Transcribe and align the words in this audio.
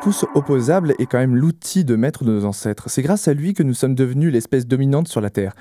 pouce 0.00 0.24
opposable 0.34 0.94
est 0.98 1.04
quand 1.04 1.18
même 1.18 1.36
l'outil 1.36 1.84
de 1.84 1.94
maître 1.94 2.24
de 2.24 2.32
nos 2.32 2.46
ancêtres. 2.46 2.88
C'est 2.88 3.02
grâce 3.02 3.28
à 3.28 3.34
lui 3.34 3.52
que 3.52 3.62
nous 3.62 3.74
sommes 3.74 3.94
devenus 3.94 4.32
l'espèce 4.32 4.66
dominante 4.66 5.08
sur 5.08 5.20
la 5.20 5.28
Terre. 5.28 5.54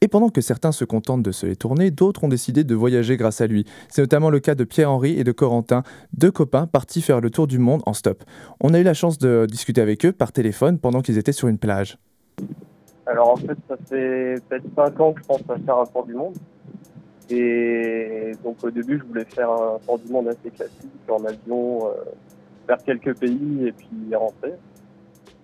Et 0.00 0.08
pendant 0.08 0.28
que 0.28 0.40
certains 0.40 0.72
se 0.72 0.84
contentent 0.84 1.22
de 1.22 1.30
se 1.30 1.46
les 1.46 1.54
tourner, 1.54 1.92
d'autres 1.92 2.24
ont 2.24 2.28
décidé 2.28 2.64
de 2.64 2.74
voyager 2.74 3.16
grâce 3.16 3.40
à 3.40 3.46
lui. 3.46 3.64
C'est 3.88 4.02
notamment 4.02 4.28
le 4.28 4.40
cas 4.40 4.56
de 4.56 4.64
Pierre-Henri 4.64 5.18
et 5.18 5.22
de 5.22 5.30
Corentin, 5.30 5.84
deux 6.12 6.32
copains 6.32 6.66
partis 6.66 7.00
faire 7.00 7.20
le 7.20 7.30
tour 7.30 7.46
du 7.46 7.60
monde 7.60 7.82
en 7.86 7.92
stop. 7.92 8.24
On 8.60 8.74
a 8.74 8.80
eu 8.80 8.82
la 8.82 8.92
chance 8.92 9.18
de 9.18 9.46
discuter 9.48 9.80
avec 9.80 10.04
eux 10.04 10.12
par 10.12 10.32
téléphone 10.32 10.78
pendant 10.78 11.00
qu'ils 11.00 11.16
étaient 11.16 11.32
sur 11.32 11.46
une 11.46 11.58
plage. 11.58 11.96
Alors 13.06 13.30
en 13.30 13.36
fait, 13.36 13.56
ça 13.68 13.76
fait 13.88 14.34
peut-être 14.48 14.66
5 14.74 15.00
ans 15.00 15.12
que 15.12 15.20
je 15.22 15.26
pense 15.26 15.42
à 15.48 15.58
faire 15.58 15.78
un 15.78 15.86
tour 15.86 16.04
du 16.04 16.14
monde. 16.14 16.34
Et 17.30 18.32
donc 18.42 18.56
au 18.64 18.70
début, 18.70 18.98
je 18.98 19.04
voulais 19.04 19.24
faire 19.24 19.50
un 19.50 19.78
tour 19.86 20.00
du 20.00 20.12
monde 20.12 20.26
assez 20.26 20.50
classique, 20.50 20.90
en 21.08 21.24
avion, 21.24 21.86
euh, 21.86 21.92
faire 22.66 22.78
quelques 22.78 23.18
pays 23.18 23.66
et 23.66 23.72
puis 23.72 24.14
rentrer. 24.14 24.54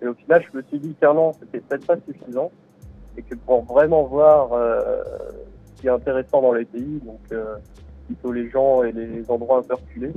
Et 0.01 0.07
au 0.07 0.13
final, 0.13 0.43
je 0.51 0.57
me 0.57 0.63
suis 0.63 0.79
dit 0.79 0.95
qu'un 0.99 1.15
an, 1.15 1.31
c'était 1.39 1.59
peut-être 1.59 1.87
pas 1.87 1.95
suffisant 2.05 2.51
et 3.17 3.21
que 3.21 3.35
pour 3.35 3.63
vraiment 3.63 4.03
voir 4.03 4.53
euh, 4.53 5.01
ce 5.65 5.81
qui 5.81 5.87
est 5.87 5.91
intéressant 5.91 6.41
dans 6.41 6.53
les 6.53 6.65
pays, 6.65 6.99
donc 7.05 7.19
euh, 7.31 7.55
plutôt 8.07 8.31
les 8.31 8.49
gens 8.49 8.83
et 8.83 8.91
les 8.91 9.29
endroits 9.29 9.59
un 9.59 9.61
peu 9.61 9.75
reculés, 9.75 10.13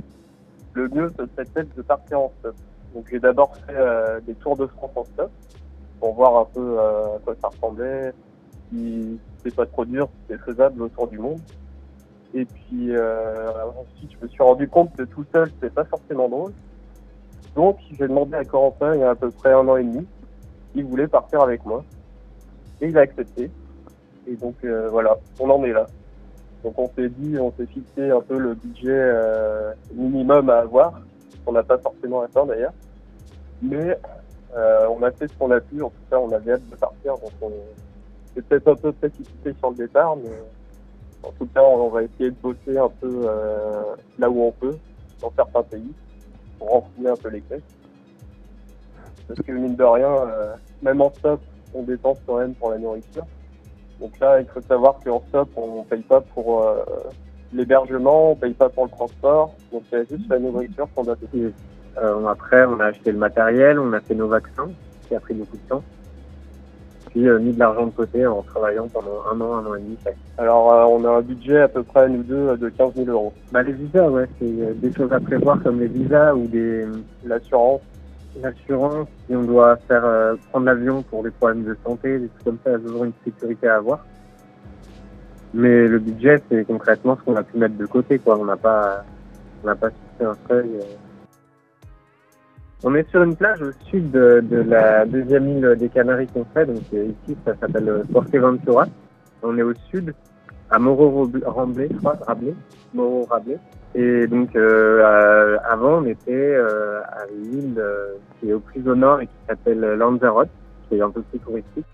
le 0.73 0.89
mieux 0.89 1.09
ce 1.09 1.25
serait 1.25 1.45
peut-être 1.45 1.75
de 1.75 1.81
partir 1.81 2.19
en 2.19 2.33
stop. 2.39 2.55
Donc 2.93 3.07
j'ai 3.09 3.19
d'abord 3.19 3.55
fait 3.55 3.75
euh, 3.75 4.19
des 4.21 4.33
tours 4.35 4.57
de 4.57 4.65
France 4.67 4.91
en 4.95 5.05
stop 5.05 5.31
pour 5.99 6.13
voir 6.13 6.37
un 6.37 6.45
peu 6.45 6.79
à 6.79 7.19
quoi 7.23 7.35
ça 7.41 7.47
ressemblait, 7.47 8.13
si 8.69 9.19
c'était 9.37 9.55
pas 9.55 9.65
trop 9.65 9.85
dur, 9.85 10.07
si 10.07 10.21
c'était 10.27 10.43
faisable 10.43 10.81
autour 10.81 11.07
du 11.07 11.17
monde. 11.17 11.39
Et 12.33 12.45
puis 12.45 12.91
ensuite, 12.91 14.11
je 14.11 14.23
me 14.23 14.27
suis 14.27 14.43
rendu 14.43 14.67
compte 14.67 14.95
que 14.95 15.03
tout 15.03 15.25
seul, 15.33 15.49
c'était 15.49 15.71
pas 15.73 15.85
forcément 15.85 16.29
drôle. 16.29 16.51
Donc 17.57 17.79
j'ai 17.89 18.07
demandé 18.07 18.35
à 18.35 18.45
Corentin 18.45 18.93
il 18.93 19.01
y 19.01 19.03
a 19.03 19.09
à 19.09 19.15
peu 19.15 19.31
près 19.31 19.51
un 19.51 19.67
an 19.67 19.77
et 19.77 19.83
demi 19.83 20.05
s'il 20.71 20.85
voulait 20.85 21.07
partir 21.07 21.41
avec 21.41 21.65
moi 21.65 21.83
et 22.79 22.87
il 22.87 22.95
a 22.95 23.01
accepté. 23.01 23.49
Et 24.27 24.35
donc 24.35 24.55
euh, 24.63 24.87
voilà, 24.89 25.17
on 25.39 25.49
en 25.49 25.63
est 25.63 25.73
là. 25.73 25.87
Donc 26.63 26.77
on 26.77 26.87
s'est 26.95 27.09
dit, 27.09 27.35
on 27.39 27.51
s'est 27.53 27.65
fixé 27.65 28.11
un 28.11 28.21
peu 28.21 28.37
le 28.37 28.53
budget 28.53 28.91
euh, 28.91 29.73
minimum 29.91 30.51
à 30.51 30.59
avoir, 30.59 31.01
qu'on 31.43 31.53
n'a 31.53 31.63
pas 31.63 31.79
forcément 31.79 32.21
atteint 32.21 32.45
d'ailleurs. 32.45 32.73
Mais 33.63 33.97
euh, 34.55 34.87
on 34.95 35.01
a 35.01 35.09
fait 35.09 35.27
ce 35.27 35.33
qu'on 35.35 35.49
a 35.49 35.59
pu, 35.59 35.81
en 35.81 35.89
tout 35.89 36.05
cas 36.11 36.19
on 36.19 36.31
avait 36.31 36.51
hâte 36.51 36.69
de 36.69 36.75
partir, 36.75 37.13
donc 37.13 37.31
on 37.41 37.49
est 37.49 38.41
peut-être 38.43 38.67
un 38.67 38.75
peu 38.75 38.91
précipité 38.91 39.55
sur 39.57 39.71
le 39.71 39.77
départ, 39.77 40.15
mais 40.15 40.29
en 41.23 41.31
tout 41.31 41.47
cas 41.55 41.63
on 41.63 41.89
va 41.89 42.03
essayer 42.03 42.29
de 42.29 42.35
bosser 42.35 42.77
un 42.77 42.89
peu 43.01 43.27
là 44.19 44.29
où 44.29 44.43
on 44.43 44.51
peut, 44.51 44.77
dans 45.21 45.31
certains 45.35 45.63
pays, 45.63 45.91
pour 46.57 46.69
remplir 46.69 47.13
un 47.13 47.15
peu 47.15 47.29
les 47.29 47.41
caisses. 47.41 47.61
Parce 49.27 49.41
que 49.41 49.51
mine 49.51 49.75
de 49.75 49.83
rien, 49.83 50.09
même 50.81 51.01
en 51.01 51.11
stop, 51.13 51.41
on 51.73 51.83
dépense 51.83 52.17
quand 52.25 52.37
même 52.37 52.53
pour 52.55 52.71
la 52.71 52.77
nourriture. 52.77 53.25
Donc 53.99 54.19
là, 54.19 54.39
il 54.39 54.47
faut 54.47 54.61
savoir 54.61 54.99
qu'en 55.03 55.21
stop, 55.27 55.49
on 55.55 55.79
ne 55.79 55.83
paye 55.83 56.03
pas 56.03 56.21
pour 56.21 56.63
euh, 56.63 56.83
l'hébergement, 57.51 58.31
on 58.31 58.35
ne 58.35 58.39
paye 58.39 58.53
pas 58.53 58.69
pour 58.69 58.85
le 58.85 58.91
transport, 58.91 59.53
donc 59.71 59.83
c'est 59.89 60.07
juste 60.09 60.29
la 60.29 60.39
nourriture 60.39 60.87
qu'on 60.95 61.03
doit 61.03 61.15
payer. 61.15 61.51
Euh, 61.97 62.27
après, 62.27 62.63
on 62.65 62.79
a 62.79 62.85
acheté 62.85 63.11
le 63.11 63.17
matériel, 63.17 63.79
on 63.79 63.91
a 63.93 63.99
fait 63.99 64.13
nos 64.13 64.27
vaccins, 64.27 64.69
qui 65.07 65.15
a 65.15 65.19
pris 65.19 65.33
beaucoup 65.33 65.57
de 65.57 65.67
temps. 65.67 65.83
Euh, 67.25 67.39
mis 67.39 67.53
de 67.53 67.59
l'argent 67.59 67.87
de 67.87 67.91
côté 67.91 68.25
en 68.27 68.43
travaillant 68.43 68.87
pendant 68.87 69.23
un 69.31 69.41
an, 69.41 69.57
un 69.57 69.65
an 69.65 69.75
et 69.75 69.81
demi. 69.81 69.97
Alors, 70.37 70.71
euh, 70.71 70.85
on 70.85 71.03
a 71.05 71.17
un 71.17 71.21
budget 71.21 71.61
à 71.61 71.67
peu 71.67 71.83
près, 71.83 72.07
nous 72.09 72.23
deux, 72.23 72.55
de 72.57 72.69
15 72.69 72.93
000 72.95 73.09
euros. 73.09 73.33
Bah, 73.51 73.63
les 73.63 73.73
visas, 73.73 74.07
ouais, 74.09 74.27
c'est 74.39 74.79
des 74.79 74.93
choses 74.93 75.11
à 75.11 75.19
prévoir 75.19 75.61
comme 75.63 75.79
les 75.79 75.87
visas 75.87 76.33
ou 76.35 76.47
des 76.47 76.85
l'assurance 77.25 77.81
l'assurance, 78.41 79.07
si 79.27 79.35
on 79.35 79.43
doit 79.43 79.77
faire 79.87 80.05
euh, 80.05 80.35
prendre 80.49 80.65
l'avion 80.65 81.01
pour 81.03 81.23
des 81.23 81.31
problèmes 81.31 81.63
de 81.63 81.77
santé, 81.83 82.19
des 82.19 82.27
trucs 82.27 82.43
comme 82.43 82.57
ça, 82.63 82.71
il 82.71 82.73
y 82.73 82.75
a 82.75 82.79
toujours 82.79 83.03
une 83.05 83.13
sécurité 83.23 83.67
à 83.67 83.77
avoir. 83.77 84.05
Mais 85.53 85.87
le 85.87 85.99
budget, 85.99 86.41
c'est 86.49 86.65
concrètement 86.65 87.17
ce 87.17 87.23
qu'on 87.23 87.35
a 87.35 87.43
pu 87.43 87.57
mettre 87.57 87.77
de 87.77 87.85
côté, 87.85 88.19
quoi. 88.19 88.37
On 88.37 88.45
n'a 88.45 88.57
pas, 88.57 89.03
on 89.63 89.67
n'a 89.67 89.75
pas 89.75 89.89
fixé 89.89 90.25
un 90.25 90.37
seuil. 90.47 90.69
Euh. 92.83 92.87
On 92.87 92.95
est 92.95 93.09
sur 93.09 93.23
une 93.23 93.35
plage 93.35 93.61
au 93.61 93.71
sud 93.89 94.11
de, 94.11 94.43
la 94.67 95.05
deuxième 95.05 95.47
île 95.49 95.75
des 95.77 95.89
Canaries 95.89 96.27
qu'on 96.27 96.45
fait, 96.53 96.65
donc 96.65 96.83
euh, 96.93 97.11
ici 97.23 97.37
ça 97.45 97.55
s'appelle 97.59 98.03
Ventura. 98.09 98.85
On 99.43 99.57
est 99.57 99.63
au 99.63 99.73
sud, 99.91 100.13
à 100.69 100.79
Moro-Ramblay, 100.79 101.89
je 101.91 101.97
crois. 101.97 102.17
Et 103.95 104.27
donc, 104.27 104.55
euh, 104.55 105.57
avant, 105.67 105.99
on 105.99 106.05
était 106.05 106.31
euh, 106.31 107.01
à 107.01 107.25
l'île 107.33 107.79
euh, 107.79 108.15
qui 108.39 108.49
est 108.49 108.53
au 108.53 108.59
plus 108.59 108.87
au 108.87 108.95
nord 108.95 109.21
et 109.21 109.27
qui 109.27 109.33
s'appelle 109.47 109.79
Lanzarote, 109.79 110.49
qui 110.87 110.97
est 110.97 111.01
un 111.01 111.09
peu 111.09 111.21
plus 111.21 111.39
touristique. 111.39 111.85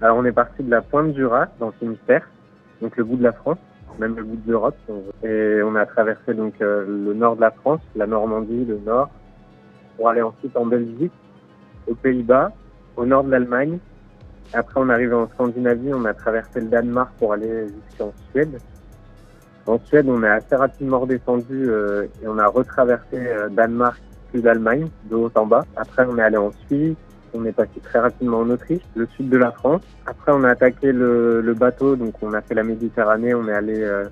Alors, 0.00 0.16
on 0.16 0.24
est 0.24 0.32
parti 0.32 0.62
de 0.62 0.70
la 0.70 0.82
pointe 0.82 1.12
du 1.12 1.24
Raz, 1.24 1.48
dans 1.58 1.66
le 1.66 1.72
Finistère, 1.78 2.28
donc 2.82 2.96
le 2.96 3.04
bout 3.04 3.16
de 3.16 3.22
la 3.22 3.32
France, 3.32 3.58
même 3.98 4.16
le 4.16 4.24
bout 4.24 4.36
de 4.36 4.50
l'Europe. 4.50 4.76
Et 5.22 5.60
on 5.62 5.74
a 5.76 5.86
traversé 5.86 6.34
donc 6.34 6.54
le 6.60 7.12
nord 7.14 7.36
de 7.36 7.42
la 7.42 7.50
France, 7.50 7.80
la 7.96 8.06
Normandie, 8.06 8.64
le 8.64 8.78
nord, 8.78 9.10
pour 10.00 10.08
aller 10.08 10.22
ensuite 10.22 10.56
en 10.56 10.64
Belgique, 10.64 11.12
aux 11.86 11.94
Pays-Bas, 11.94 12.52
au 12.96 13.04
nord 13.04 13.22
de 13.22 13.32
l'Allemagne. 13.32 13.78
Après, 14.54 14.80
on 14.80 14.88
arrive 14.88 15.12
en 15.12 15.28
Scandinavie, 15.28 15.92
on 15.92 16.06
a 16.06 16.14
traversé 16.14 16.60
le 16.60 16.68
Danemark 16.68 17.10
pour 17.18 17.34
aller 17.34 17.66
jusqu'en 17.68 18.10
Suède. 18.30 18.58
En 19.66 19.78
Suède, 19.78 20.06
on 20.08 20.22
est 20.22 20.28
assez 20.28 20.56
rapidement 20.56 21.00
redescendu 21.00 21.68
euh, 21.68 22.06
et 22.22 22.26
on 22.26 22.38
a 22.38 22.46
retraversé 22.46 23.12
euh, 23.12 23.50
Danemark 23.50 24.00
puis 24.32 24.40
l'Allemagne, 24.40 24.88
de 25.10 25.16
haut 25.16 25.30
en 25.34 25.44
bas. 25.44 25.66
Après, 25.76 26.06
on 26.08 26.16
est 26.16 26.22
allé 26.22 26.38
en 26.38 26.50
Suisse, 26.66 26.96
on 27.34 27.44
est 27.44 27.52
passé 27.52 27.78
très 27.82 27.98
rapidement 27.98 28.38
en 28.38 28.48
Autriche, 28.48 28.82
le 28.94 29.06
sud 29.16 29.28
de 29.28 29.36
la 29.36 29.50
France. 29.50 29.82
Après, 30.06 30.32
on 30.32 30.44
a 30.44 30.48
attaqué 30.48 30.92
le, 30.92 31.54
bateau, 31.58 31.94
donc 31.96 32.14
on 32.22 32.32
a 32.32 32.40
fait 32.40 32.54
la 32.54 32.62
Méditerranée, 32.62 33.34
on 33.34 33.46
est 33.48 33.52
allé 33.52 33.82
euh, 33.82 34.06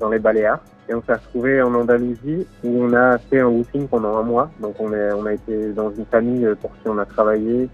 dans 0.00 0.08
les 0.08 0.18
Baléares. 0.18 0.64
Et 0.88 0.94
on 0.94 1.02
s'est 1.02 1.14
retrouvé 1.14 1.60
en 1.60 1.74
Andalousie 1.74 2.46
où 2.64 2.82
on 2.84 2.92
a 2.94 3.18
fait 3.18 3.40
un 3.40 3.48
woofing 3.48 3.88
pendant 3.88 4.16
un 4.16 4.22
mois. 4.22 4.50
Donc 4.60 4.76
on, 4.80 4.92
est, 4.92 5.12
on 5.12 5.26
a 5.26 5.34
été 5.34 5.72
dans 5.72 5.90
une 5.90 6.06
famille 6.06 6.48
pour 6.60 6.72
qui 6.78 6.88
on 6.88 6.98
a 6.98 7.04
travaillé 7.04 7.68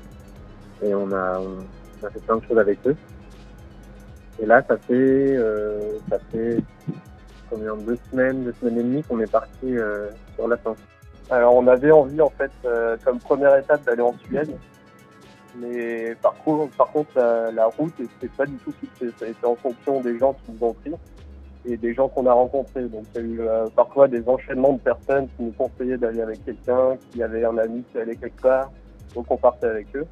et 0.83 0.95
on 0.95 1.13
a, 1.13 1.41
fait 2.13 2.21
plein 2.27 2.37
de 2.37 2.45
choses 2.45 2.59
avec 2.59 2.79
eux. 2.87 2.97
Et 4.43 4.47
là, 4.47 4.65
ça 4.67 4.77
fait, 4.79 5.39
ça 6.11 6.19
fait 6.33 6.59
en 7.71 7.77
deux 7.77 7.99
semaines, 8.11 8.45
deux 8.45 8.55
semaines 8.61 8.79
et 8.79 8.83
demie 8.83 9.03
qu'on 9.03 9.21
est 9.21 9.31
parti 9.31 9.77
euh, 9.77 10.09
sur 10.35 10.49
la 10.49 10.57
France. 10.57 10.79
Alors 11.31 11.55
on 11.55 11.67
avait 11.67 11.91
envie 11.91 12.21
en 12.21 12.31
fait 12.31 12.51
euh, 12.65 12.97
comme 13.05 13.19
première 13.19 13.57
étape 13.57 13.85
d'aller 13.85 14.03
en 14.03 14.15
Suède, 14.27 14.51
mais 15.59 16.15
par 16.21 16.35
contre, 16.45 16.77
par 16.77 16.89
contre 16.89 17.11
la, 17.17 17.67
route 17.67 17.95
c'était 17.99 18.33
pas 18.37 18.45
du 18.45 18.57
tout 18.57 18.73
ça 19.19 19.27
été 19.27 19.47
en 19.47 19.57
fonction 19.57 20.01
des 20.01 20.19
gens 20.19 20.35
qui 20.35 20.53
nous 20.53 20.67
ont 20.67 20.75
pris 20.75 20.93
et 21.67 21.77
des 21.77 21.95
gens 21.95 22.09
qu'on 22.09 22.27
a 22.27 22.33
rencontrés. 22.33 22.85
Donc 22.85 23.05
il 23.15 23.21
y 23.21 23.25
a 23.25 23.27
eu 23.27 23.41
euh, 23.41 23.67
parfois 23.75 24.09
des 24.09 24.29
enchaînements 24.29 24.75
de 24.75 24.81
personnes 24.81 25.29
qui 25.37 25.45
nous 25.45 25.53
conseillaient 25.53 25.99
d'aller 25.99 26.21
avec 26.21 26.45
quelqu'un, 26.45 26.97
qui 27.11 27.23
avait 27.23 27.45
un 27.45 27.57
ami 27.59 27.85
qui 27.93 27.99
allait 27.99 28.17
quelque 28.17 28.43
part, 28.43 28.71
donc 29.15 29.27
on 29.31 29.37
partait 29.37 29.67
avec 29.67 29.87
eux. 29.97 30.07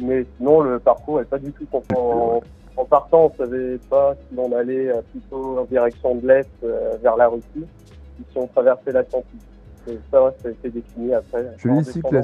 Mais 0.00 0.24
sinon 0.36 0.60
le 0.60 0.78
parcours 0.78 1.20
est 1.20 1.26
pas 1.26 1.38
du 1.38 1.52
tout 1.52 1.66
en, 1.72 2.40
en 2.76 2.84
partant, 2.84 3.26
on 3.26 3.42
ne 3.42 3.46
savait 3.46 3.78
pas 3.90 4.14
si 4.14 4.38
on 4.38 4.52
allait 4.52 4.88
euh, 4.88 5.02
plutôt 5.10 5.58
en 5.58 5.64
direction 5.64 6.14
de 6.16 6.26
l'Est 6.26 6.48
euh, 6.64 6.96
vers 7.02 7.16
la 7.16 7.28
Russie 7.28 7.46
ou 7.56 8.22
si 8.30 8.38
on 8.38 8.46
traversait 8.46 8.92
l'Atlantique. 8.92 9.40
Et 9.88 9.98
ça, 10.10 10.32
ça 10.38 10.48
a 10.48 10.50
été 10.52 10.70
défini 10.70 11.12
après. 11.12 11.44
Je 11.58 11.68
lis, 11.68 11.80
ici 11.80 12.00
que 12.02 12.14
la... 12.14 12.22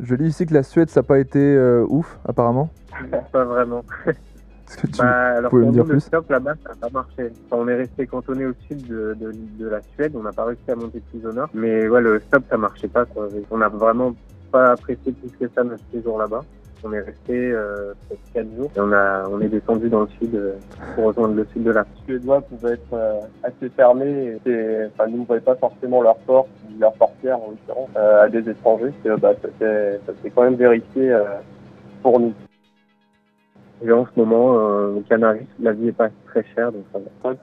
Je 0.00 0.14
lis 0.14 0.28
ici 0.28 0.46
que 0.46 0.54
la 0.54 0.62
Suède, 0.62 0.88
ça 0.88 1.00
n'a 1.00 1.04
pas 1.06 1.18
été 1.18 1.40
euh, 1.40 1.84
ouf, 1.88 2.18
apparemment. 2.24 2.70
pas 3.32 3.44
vraiment. 3.44 3.82
Est-ce 4.68 4.76
que 4.78 4.86
tu 4.88 4.98
bah, 4.98 5.36
alors, 5.36 5.54
me 5.54 5.70
dire 5.70 5.84
plus 5.84 5.94
Le 5.94 6.00
stop 6.00 6.30
là-bas, 6.30 6.54
ça 6.62 6.70
n'a 6.70 6.74
pas 6.74 6.90
marché. 6.90 7.30
on 7.50 7.68
est 7.68 7.76
resté 7.76 8.06
cantonné 8.06 8.46
au 8.46 8.52
sud 8.66 8.86
de, 8.86 9.16
de, 9.20 9.68
la 9.68 9.80
Suède, 9.94 10.12
on 10.16 10.22
n'a 10.22 10.32
pas 10.32 10.44
réussi 10.44 10.70
à 10.70 10.74
monter 10.74 11.00
plus 11.10 11.26
au 11.26 11.32
nord. 11.32 11.48
Mais 11.54 11.88
ouais, 11.88 12.00
le 12.00 12.20
stop, 12.20 12.42
ça 12.50 12.56
marchait 12.56 12.88
pas. 12.88 13.04
Quoi. 13.04 13.28
On 13.50 13.58
n'a 13.58 13.68
vraiment 13.68 14.14
pas 14.50 14.72
apprécié 14.72 15.12
plus 15.12 15.30
que 15.38 15.52
ça 15.54 15.62
notre 15.62 15.84
séjour 15.92 16.18
là-bas. 16.18 16.42
On 16.84 16.92
est 16.92 17.00
resté 17.00 17.50
euh, 17.52 17.94
4 18.34 18.46
jours 18.56 18.70
et 18.76 18.80
on, 18.80 18.92
a, 18.92 19.26
on 19.28 19.40
est 19.40 19.48
descendu 19.48 19.88
dans 19.88 20.02
le 20.02 20.08
sud 20.20 20.34
euh, 20.34 20.52
pour 20.94 21.06
rejoindre 21.06 21.34
le 21.34 21.46
sud 21.52 21.64
de 21.64 21.72
la 21.72 21.82
Les 21.82 22.04
Suédois 22.04 22.42
pouvaient 22.42 22.74
être 22.74 22.92
euh, 22.92 23.20
assez 23.42 23.70
fermés 23.70 24.38
et 24.46 24.86
enfin, 24.86 25.10
n'ouvraient 25.10 25.40
pas 25.40 25.56
forcément 25.56 26.02
leurs 26.02 26.18
portes, 26.18 26.48
leurs 26.78 26.92
portières 26.92 27.38
en 27.38 27.50
l'occurrence, 27.50 27.88
euh, 27.96 28.24
à 28.24 28.28
des 28.28 28.48
étrangers. 28.48 28.92
Et, 29.04 29.08
bah, 29.18 29.32
ça 29.42 30.12
s'est 30.22 30.30
quand 30.34 30.42
même 30.42 30.56
vérifié 30.56 31.18
pour 32.02 32.20
nous. 32.20 32.34
En 33.82 34.06
ce 34.06 34.20
moment, 34.20 34.52
au 34.96 35.02
Canaries, 35.08 35.46
la 35.60 35.72
vie 35.72 35.88
est 35.88 35.92
pas 35.92 36.08
très 36.26 36.44
chère, 36.54 36.72
donc. 36.72 36.84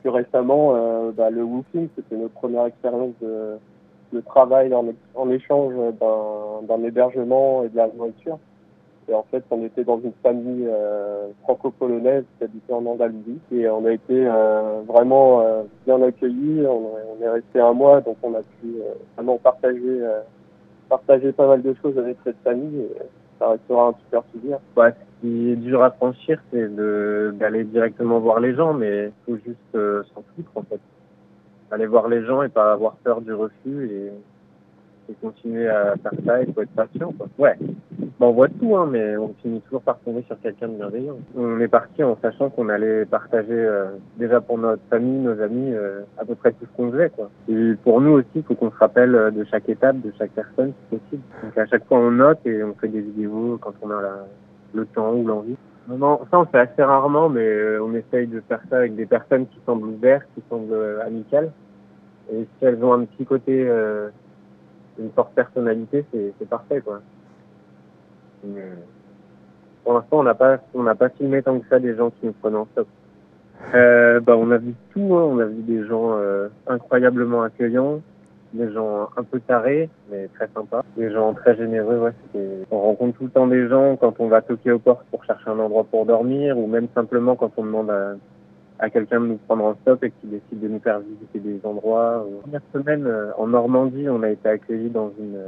Plus 0.01 0.09
récemment, 0.09 0.73
bah, 1.11 1.29
le 1.29 1.43
woofing, 1.43 1.87
c'était 1.95 2.15
notre 2.15 2.33
première 2.33 2.65
expérience 2.65 3.13
de, 3.21 4.19
travail 4.21 4.73
en, 4.73 5.29
échange 5.29 5.73
d'un 5.99 6.83
hébergement 6.83 7.63
et 7.63 7.69
de 7.69 7.77
la 7.77 7.87
nourriture. 7.87 8.39
Et 9.09 9.13
en 9.13 9.23
fait, 9.29 9.43
on 9.51 9.63
était 9.65 9.83
dans 9.83 9.99
une 9.99 10.13
famille 10.21 10.65
euh, 10.65 11.27
franco-polonaise 11.43 12.23
qui 12.37 12.45
habitait 12.45 12.73
en 12.73 12.85
Andalousie. 12.85 13.39
Et 13.51 13.67
on 13.67 13.85
a 13.85 13.91
été 13.91 14.25
euh, 14.27 14.81
vraiment 14.87 15.41
euh, 15.41 15.63
bien 15.85 16.01
accueillis. 16.01 16.65
On, 16.65 17.21
est 17.21 17.29
resté 17.29 17.59
un 17.59 17.73
mois, 17.73 18.01
donc 18.01 18.17
on 18.23 18.33
a 18.33 18.41
pu 18.41 18.75
vraiment 19.15 19.37
partager 19.37 21.31
pas 21.31 21.47
mal 21.47 21.61
de 21.61 21.73
choses 21.81 21.97
avec 21.97 22.17
cette 22.23 22.41
famille 22.43 22.85
ça 23.43 23.49
restera 23.49 23.87
un 23.89 23.93
super 24.05 24.23
souvenir. 24.31 24.57
Bah, 24.75 24.91
ce 24.91 25.21
qui 25.21 25.51
est 25.51 25.55
dur 25.55 25.83
à 25.83 25.91
franchir, 25.91 26.39
c'est 26.51 26.73
d'aller 27.37 27.63
directement 27.65 28.19
voir 28.19 28.39
les 28.39 28.55
gens, 28.55 28.73
mais 28.73 29.07
il 29.07 29.13
faut 29.25 29.41
juste 29.45 29.75
euh, 29.75 30.03
s'en 30.13 30.23
foutre 30.35 30.51
en 30.55 30.63
fait. 30.63 30.79
Aller 31.71 31.87
voir 31.87 32.07
les 32.07 32.23
gens 32.23 32.43
et 32.43 32.49
pas 32.49 32.71
avoir 32.71 32.95
peur 32.97 33.21
du 33.21 33.33
refus 33.33 33.89
et 33.91 34.11
et 35.09 35.13
continuer 35.21 35.67
à 35.67 35.95
faire 36.01 36.13
ça, 36.25 36.41
il 36.41 36.53
faut 36.53 36.61
être 36.61 36.69
patient. 36.69 37.13
Quoi. 37.17 37.27
Ouais, 37.37 37.57
on 38.25 38.31
voit 38.31 38.47
tout, 38.47 38.75
hein, 38.77 38.87
mais 38.89 39.17
on 39.17 39.33
finit 39.41 39.59
toujours 39.61 39.81
par 39.81 39.99
tomber 39.99 40.23
sur 40.27 40.39
quelqu'un 40.39 40.69
de 40.69 40.75
bienveillant. 40.75 41.17
On 41.35 41.59
est 41.59 41.67
parti 41.67 42.03
en 42.03 42.17
sachant 42.21 42.49
qu'on 42.49 42.69
allait 42.69 43.05
partager 43.05 43.51
euh, 43.51 43.87
déjà 44.17 44.39
pour 44.39 44.57
notre 44.57 44.81
famille, 44.89 45.19
nos 45.19 45.39
amis, 45.41 45.73
euh, 45.73 46.03
à 46.17 46.23
peu 46.23 46.35
près 46.35 46.51
tout 46.51 46.65
ce 46.65 46.77
qu'on 46.77 46.91
faisait. 46.91 47.09
Quoi. 47.09 47.29
Et 47.49 47.73
pour 47.83 47.99
nous 47.99 48.11
aussi, 48.11 48.27
il 48.35 48.43
faut 48.43 48.55
qu'on 48.55 48.71
se 48.71 48.77
rappelle 48.77 49.13
euh, 49.15 49.31
de 49.31 49.43
chaque 49.43 49.67
étape, 49.67 49.99
de 49.99 50.13
chaque 50.17 50.31
personne, 50.31 50.71
si 50.71 50.97
possible. 50.97 51.23
Donc 51.43 51.57
à 51.57 51.65
chaque 51.65 51.85
fois, 51.85 51.97
on 51.97 52.11
note 52.11 52.39
et 52.45 52.63
on 52.63 52.73
fait 52.75 52.87
des 52.87 53.01
vidéos 53.01 53.57
quand 53.61 53.73
on 53.81 53.91
a 53.91 54.01
le 54.73 54.85
temps 54.85 55.13
ou 55.13 55.27
l'envie. 55.27 55.57
Non, 55.89 56.21
ça 56.31 56.39
on 56.39 56.45
fait 56.45 56.59
assez 56.59 56.81
rarement, 56.81 57.27
mais 57.27 57.77
on 57.79 57.93
essaye 57.93 58.27
de 58.27 58.41
faire 58.47 58.61
ça 58.69 58.77
avec 58.77 58.95
des 58.95 59.05
personnes 59.05 59.47
qui 59.47 59.59
semblent 59.65 59.87
ouvertes, 59.87 60.25
qui 60.33 60.41
semblent 60.49 61.01
amicales. 61.05 61.51
Et 62.31 62.47
si 62.57 62.65
elles 62.65 62.81
ont 62.81 62.93
un 62.93 63.03
petit 63.03 63.25
côté 63.25 63.69
une 64.99 65.11
forte 65.11 65.33
personnalité, 65.33 66.05
c'est 66.11 66.49
parfait, 66.49 66.81
quoi. 66.81 67.01
pour 69.83 69.93
l'instant, 69.93 70.19
on 70.19 70.23
n'a 70.23 70.35
pas, 70.35 70.59
on 70.73 70.83
n'a 70.83 70.95
pas 70.95 71.09
filmé 71.09 71.41
tant 71.41 71.59
que 71.59 71.67
ça 71.67 71.79
des 71.79 71.95
gens 71.95 72.09
qui 72.11 72.27
nous 72.27 72.33
prennent 72.33 72.55
en 72.55 72.67
stop. 72.71 72.87
Euh, 73.73 74.19
bah, 74.19 74.35
on 74.37 74.51
a 74.51 74.57
vu 74.57 74.73
tout, 74.91 75.15
hein. 75.15 75.23
on 75.23 75.39
a 75.39 75.45
vu 75.45 75.61
des 75.61 75.85
gens 75.85 76.17
euh, 76.17 76.49
incroyablement 76.67 77.43
accueillants, 77.43 78.01
des 78.53 78.71
gens 78.71 79.09
un 79.17 79.23
peu 79.23 79.39
tarés, 79.39 79.89
mais 80.11 80.27
très 80.35 80.49
sympas, 80.53 80.83
des 80.97 81.11
gens 81.11 81.33
très 81.33 81.55
généreux. 81.55 81.97
Ouais, 81.99 82.65
on 82.71 82.79
rencontre 82.79 83.17
tout 83.17 83.23
le 83.25 83.29
temps 83.31 83.47
des 83.47 83.67
gens 83.67 83.95
quand 83.95 84.19
on 84.19 84.27
va 84.27 84.41
toquer 84.41 84.71
aux 84.71 84.79
portes 84.79 85.05
pour 85.09 85.23
chercher 85.23 85.49
un 85.49 85.59
endroit 85.59 85.85
pour 85.85 86.05
dormir, 86.05 86.57
ou 86.57 86.67
même 86.67 86.87
simplement 86.93 87.35
quand 87.35 87.51
on 87.57 87.63
demande 87.63 87.89
à, 87.89 88.15
à 88.79 88.89
quelqu'un 88.89 89.21
de 89.21 89.27
nous 89.27 89.37
prendre 89.47 89.63
en 89.65 89.75
stop 89.81 90.03
et 90.03 90.11
qui 90.11 90.27
décide 90.27 90.59
de 90.61 90.67
nous 90.67 90.79
faire 90.79 90.99
visiter 90.99 91.39
des 91.39 91.59
endroits. 91.65 92.25
La 92.51 92.59
première 92.59 92.61
semaine, 92.73 93.05
euh, 93.07 93.31
en 93.37 93.47
Normandie, 93.47 94.09
on 94.09 94.23
a 94.23 94.29
été 94.29 94.49
accueillis 94.49 94.89
dans 94.89 95.11
une 95.19 95.39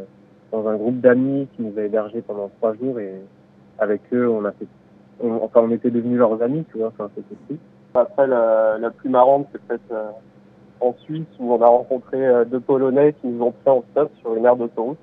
dans 0.52 0.68
un 0.68 0.76
groupe 0.76 1.02
d'amis 1.02 1.48
qui 1.56 1.64
nous 1.64 1.78
a 1.78 1.82
hébergés 1.84 2.22
pendant 2.22 2.50
trois 2.60 2.76
jours 2.76 3.00
et 3.00 3.14
avec 3.80 4.02
eux, 4.14 4.30
on 4.30 4.46
a 4.46 4.52
fait, 4.52 4.68
enfin, 5.22 5.62
on 5.64 5.72
était 5.72 5.90
devenus 5.90 6.18
leurs 6.18 6.42
amis, 6.42 6.64
tu 6.72 6.78
vois, 6.78 6.88
enfin, 6.88 7.10
c'était 7.16 7.36
cool. 7.48 7.58
Après, 7.94 8.28
la, 8.28 8.78
la 8.78 8.90
plus 8.90 9.10
marrante, 9.10 9.48
c'est 9.52 9.62
peut-être 9.64 9.92
euh, 9.92 10.10
en 10.80 10.94
Suisse 11.04 11.26
où 11.40 11.52
on 11.54 11.62
a 11.62 11.68
rencontré 11.68 12.26
euh, 12.26 12.46
deux 12.46 12.60
Polonais 12.60 13.14
qui 13.20 13.28
nous 13.28 13.44
ont 13.44 13.52
pris 13.52 13.70
en 13.70 13.84
stop 13.92 14.12
sur 14.22 14.36
une 14.36 14.46
aire 14.46 14.56
d'autoroute. 14.56 14.98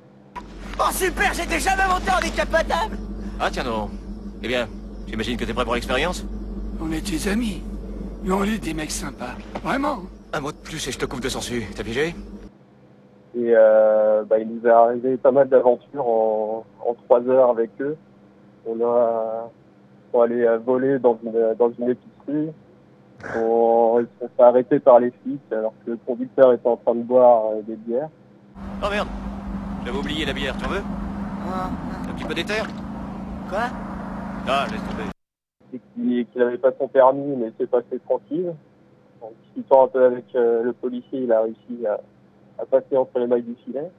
Oh 0.79 0.91
super, 0.91 1.35
j'étais 1.35 1.59
jamais 1.59 1.87
monté 1.89 2.11
en 2.11 2.21
décapotable 2.23 2.97
Ah 3.39 3.49
tiens 3.51 3.65
non. 3.65 3.91
Eh 4.43 4.49
bien, 4.49 4.67
j'imagine 5.07 5.37
que 5.37 5.45
t'es 5.45 5.53
prêt 5.53 5.65
pour 5.65 5.75
l'expérience? 5.75 6.25
On 6.81 6.91
est 6.93 7.05
tes 7.05 7.29
amis. 7.31 7.63
Mais 8.25 8.33
on 8.33 8.45
est 8.45 8.59
des 8.59 8.75
mecs 8.75 8.91
sympas. 8.91 9.35
Vraiment. 9.63 10.01
Un 10.33 10.41
mot 10.41 10.53
de 10.53 10.57
plus 10.57 10.87
et 10.89 10.93
je 10.93 10.99
te 10.99 11.07
coupe 11.07 11.21
de 11.21 11.29
sensu. 11.29 11.65
T'as 11.75 11.85
pigé? 11.85 12.15
Et 13.35 13.53
euh, 13.55 14.25
bah, 14.25 14.39
il 14.39 14.49
nous 14.49 14.67
est 14.67 14.71
arrivé 14.71 15.17
pas 15.17 15.33
mal 15.33 15.49
d'aventures 15.49 16.07
en, 16.07 16.65
en 16.87 16.95
trois 16.95 17.21
heures 17.29 17.51
avec 17.51 17.71
eux. 17.81 17.97
On 18.67 18.81
a 18.81 19.51
on 20.13 20.21
allé 20.21 20.47
voler 20.65 20.99
dans 20.99 21.19
une, 21.25 21.55
dans 21.59 21.71
une 21.79 21.91
épicerie. 21.91 22.53
On, 23.37 24.05
s'est 24.21 24.43
arrêté 24.43 24.81
par 24.81 24.99
les 24.99 25.13
flics 25.23 25.41
alors 25.53 25.73
que 25.85 25.93
le 25.93 25.99
conducteur 26.05 26.53
était 26.53 26.69
en 26.69 26.77
train 26.77 26.95
de 26.95 27.03
boire 27.03 27.43
euh, 27.53 27.63
des 27.63 27.77
bières. 27.77 28.09
Oh 28.83 28.89
merde 28.91 29.09
J'avais 29.85 29.99
oublié 29.99 30.25
la 30.25 30.33
bière, 30.33 30.57
tu 30.59 30.65
en 30.65 30.69
veux 30.69 30.83
Un 31.49 32.15
petit 32.15 32.25
peu 32.25 32.35
d'éther? 32.35 32.67
Quoi? 33.49 33.61
Ah, 34.49 34.67
laisse 34.71 34.81
tomber 34.81 35.13
qu'il 35.95 36.27
n'avait 36.37 36.59
pas 36.59 36.73
son 36.79 36.89
permis, 36.89 37.37
mais 37.37 37.53
s'est 37.59 37.67
passé 37.67 37.99
tranquille. 38.05 38.53
En 39.21 39.31
discutant 39.45 39.85
un 39.85 39.89
peu 39.89 40.05
avec 40.05 40.25
euh, 40.35 40.63
le 40.63 40.73
policier, 40.73 41.21
il 41.21 41.33
a 41.33 41.43
réussi 41.43 41.87
à, 41.87 42.01
passer 42.67 42.97
entre 42.97 43.19
les 43.19 43.27
mailles 43.27 43.43
du 43.43 43.55
filet. 43.65 43.91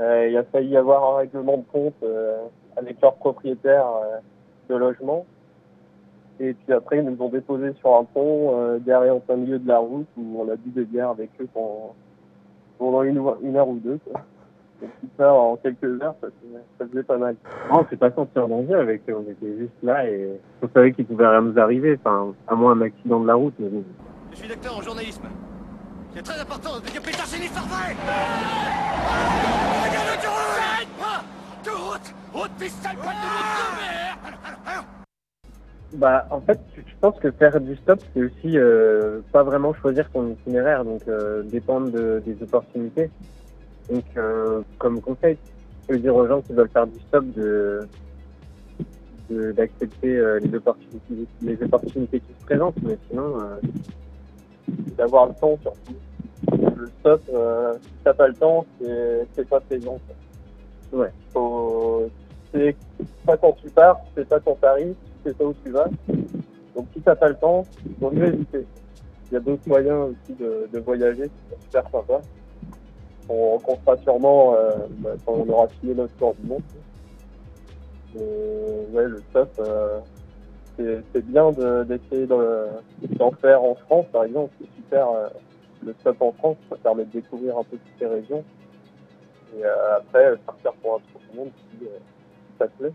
Euh, 0.00 0.28
il 0.28 0.36
a 0.36 0.44
failli 0.44 0.76
avoir 0.76 1.14
un 1.14 1.18
règlement 1.18 1.58
de 1.58 1.64
compte 1.72 1.94
euh, 2.02 2.38
avec 2.76 3.00
leur 3.00 3.14
propriétaire 3.14 3.86
de 4.68 4.74
logement. 4.74 5.26
Et 6.38 6.54
puis 6.54 6.72
après, 6.72 6.98
ils 6.98 7.04
nous 7.04 7.20
ont 7.22 7.28
déposé 7.28 7.72
sur 7.80 7.96
un 7.96 8.04
pont 8.04 8.78
derrière 8.78 9.16
en 9.16 9.20
plein 9.20 9.36
milieu 9.36 9.58
de 9.58 9.68
la 9.68 9.78
route 9.78 10.06
où 10.16 10.40
on 10.40 10.48
a 10.48 10.56
bu 10.56 10.70
des 10.70 10.84
bières 10.84 11.10
avec 11.10 11.30
eux 11.40 11.48
pendant, 11.52 13.02
une, 13.02 13.56
heure 13.56 13.68
ou 13.68 13.78
deux. 13.78 13.98
En 15.18 15.56
quelques 15.56 16.02
heures, 16.02 16.14
ça, 16.20 16.28
ça 16.78 16.86
faisait 16.86 17.02
pas 17.02 17.18
mal. 17.18 17.36
On 17.70 17.84
s'est 17.86 17.96
pas 17.96 18.10
senti 18.10 18.38
en 18.38 18.48
danger 18.48 18.74
avec 18.74 19.02
eux, 19.08 19.16
on 19.16 19.30
était 19.30 19.58
juste 19.58 19.72
là 19.82 20.08
et 20.08 20.40
on 20.62 20.68
savait 20.68 20.92
qu'il 20.92 21.04
pouvait 21.04 21.26
rien 21.26 21.42
nous 21.42 21.58
arriver, 21.58 21.98
enfin, 22.02 22.32
à 22.48 22.54
moins 22.54 22.72
un 22.72 22.82
accident 22.82 23.20
de 23.20 23.26
la 23.26 23.34
route. 23.34 23.54
Mais. 23.58 23.68
Je 24.32 24.36
suis 24.36 24.48
docteur 24.48 24.78
en 24.78 24.82
journalisme. 24.82 25.24
C'est 26.14 26.22
très 26.22 26.40
important 26.40 26.80
de 26.80 26.86
dire 26.86 27.02
putain, 27.02 27.24
c'est 27.24 27.38
l'histoire 27.38 27.66
vraie 27.66 27.94
Regarde 29.84 30.08
l'autoroute 30.10 30.88
De 31.64 31.70
route 31.70 32.14
Haute 32.34 32.50
pistole, 32.58 32.96
pas 32.96 33.12
de 33.12 33.20
merde 33.80 34.84
Bah, 35.92 36.26
en 36.30 36.40
fait, 36.40 36.58
je 36.76 36.94
pense 37.00 37.18
que 37.20 37.30
faire 37.30 37.60
du 37.60 37.76
stop, 37.76 38.00
c'est 38.12 38.24
aussi 38.24 38.58
euh, 38.58 39.20
pas 39.32 39.44
vraiment 39.44 39.72
choisir 39.74 40.08
son 40.12 40.30
itinéraire, 40.30 40.84
donc 40.84 41.02
euh, 41.06 41.42
dépendre 41.44 41.90
de, 41.90 42.22
des 42.24 42.42
opportunités. 42.42 43.10
Donc, 43.90 44.04
euh, 44.16 44.62
comme 44.78 45.00
conseil, 45.00 45.36
je 45.82 45.88
peux 45.88 45.98
dire 45.98 46.14
aux 46.14 46.26
gens 46.26 46.40
qui 46.42 46.52
veulent 46.52 46.70
faire 46.70 46.86
du 46.86 46.98
stop 47.08 47.24
de 47.36 47.80
d'accepter 49.30 50.16
euh, 50.16 50.40
les, 50.40 50.56
opportunités, 50.56 51.28
les 51.40 51.62
opportunités 51.62 52.18
qui 52.18 52.32
se 52.40 52.44
présentent, 52.46 52.82
mais 52.82 52.98
sinon, 53.08 53.40
euh, 53.40 53.60
d'avoir 54.96 55.28
le 55.28 55.34
temps 55.34 55.56
surtout. 55.62 55.94
Le 56.76 56.90
stop, 56.98 57.22
si 57.26 57.90
t'as 58.02 58.14
pas 58.14 58.26
le 58.26 58.34
temps, 58.34 58.66
c'est 58.80 59.48
pas 59.48 59.60
présent. 59.60 60.00
Ouais. 60.92 61.12
Faut, 61.32 62.10
c'est 62.52 62.74
pas 63.24 63.36
quand 63.36 63.52
tu 63.52 63.70
pars, 63.70 64.00
c'est 64.16 64.28
pas 64.28 64.40
quand 64.40 64.56
t'arrives, 64.60 64.94
c'est 65.24 65.36
pas 65.36 65.44
où 65.44 65.54
tu 65.64 65.70
vas. 65.70 65.88
Donc 66.74 66.86
si 66.92 67.00
t'as 67.00 67.14
pas 67.14 67.28
le 67.28 67.36
temps, 67.36 67.64
il 67.86 67.94
vaut 68.00 68.10
mieux 68.10 68.26
éviter. 68.26 68.66
Il 69.30 69.34
y 69.34 69.36
a 69.36 69.40
d'autres 69.40 69.68
moyens 69.68 70.10
aussi 70.10 70.36
de, 70.36 70.68
de 70.72 70.78
voyager, 70.80 71.30
c'est 71.50 71.62
super 71.62 71.84
sympa 71.92 72.20
on 73.30 73.50
rencontrera 73.52 73.96
sûrement 73.98 74.54
euh, 74.54 74.70
bah, 74.98 75.10
quand 75.24 75.34
on 75.34 75.48
aura 75.48 75.68
fini 75.68 75.94
notre 75.94 76.14
tour 76.14 76.34
du 76.34 76.46
monde. 76.48 76.62
Ouais, 78.92 79.04
le 79.04 79.22
euh, 79.60 80.00
c'est 80.76 81.26
bien 81.26 81.52
d'essayer 81.52 82.26
de, 82.26 82.66
d'en 83.16 83.30
faire 83.32 83.62
en 83.62 83.76
France, 83.76 84.06
par 84.12 84.24
exemple. 84.24 84.52
C'est 84.60 84.82
super, 84.82 85.08
euh, 85.08 85.28
le 85.84 85.94
stop 86.00 86.20
en 86.20 86.32
France, 86.32 86.56
ça 86.68 86.76
permet 86.76 87.04
de 87.04 87.10
découvrir 87.10 87.58
un 87.58 87.62
peu 87.62 87.76
toutes 87.76 87.98
ces 87.98 88.06
régions. 88.06 88.44
Et 89.56 89.64
après, 89.64 90.36
partir 90.46 90.72
pour 90.74 90.94
un 90.94 90.98
tour 91.12 91.20
du 91.30 91.38
monde 91.38 91.50
si 91.70 91.86
ça 92.58 92.66
te 92.66 92.78
plaît. 92.78 92.92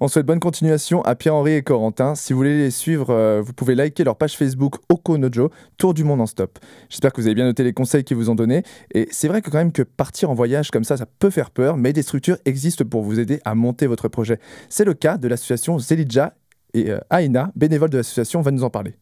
On 0.00 0.08
souhaite 0.08 0.26
bonne 0.26 0.40
continuation 0.40 1.02
à 1.02 1.14
Pierre-Henri 1.14 1.54
et 1.54 1.62
Corentin. 1.62 2.14
Si 2.14 2.32
vous 2.32 2.38
voulez 2.38 2.56
les 2.56 2.70
suivre, 2.70 3.10
euh, 3.10 3.40
vous 3.40 3.52
pouvez 3.52 3.74
liker 3.74 4.04
leur 4.04 4.16
page 4.16 4.36
Facebook 4.36 4.76
Okonojo, 4.88 5.50
Tour 5.78 5.94
du 5.94 6.04
monde 6.04 6.20
en 6.20 6.26
stop. 6.26 6.58
J'espère 6.88 7.12
que 7.12 7.20
vous 7.20 7.26
avez 7.26 7.34
bien 7.34 7.44
noté 7.44 7.64
les 7.64 7.72
conseils 7.72 8.04
qu'ils 8.04 8.16
vous 8.16 8.30
ont 8.30 8.34
donnés. 8.34 8.62
Et 8.92 9.08
c'est 9.10 9.28
vrai 9.28 9.42
que 9.42 9.50
quand 9.50 9.58
même 9.58 9.72
que 9.72 9.82
partir 9.82 10.30
en 10.30 10.34
voyage 10.34 10.70
comme 10.70 10.84
ça, 10.84 10.96
ça 10.96 11.06
peut 11.06 11.30
faire 11.30 11.50
peur, 11.50 11.76
mais 11.76 11.92
des 11.92 12.02
structures 12.02 12.36
existent 12.44 12.84
pour 12.84 13.02
vous 13.02 13.18
aider 13.18 13.40
à 13.44 13.54
monter 13.54 13.86
votre 13.86 14.08
projet. 14.08 14.38
C'est 14.68 14.84
le 14.84 14.94
cas 14.94 15.16
de 15.16 15.28
l'association 15.28 15.78
Zelidja 15.78 16.34
et 16.74 16.90
euh, 16.90 16.98
Aina, 17.10 17.50
bénévole 17.54 17.90
de 17.90 17.98
l'association, 17.98 18.40
va 18.40 18.50
nous 18.50 18.64
en 18.64 18.70
parler. 18.70 18.94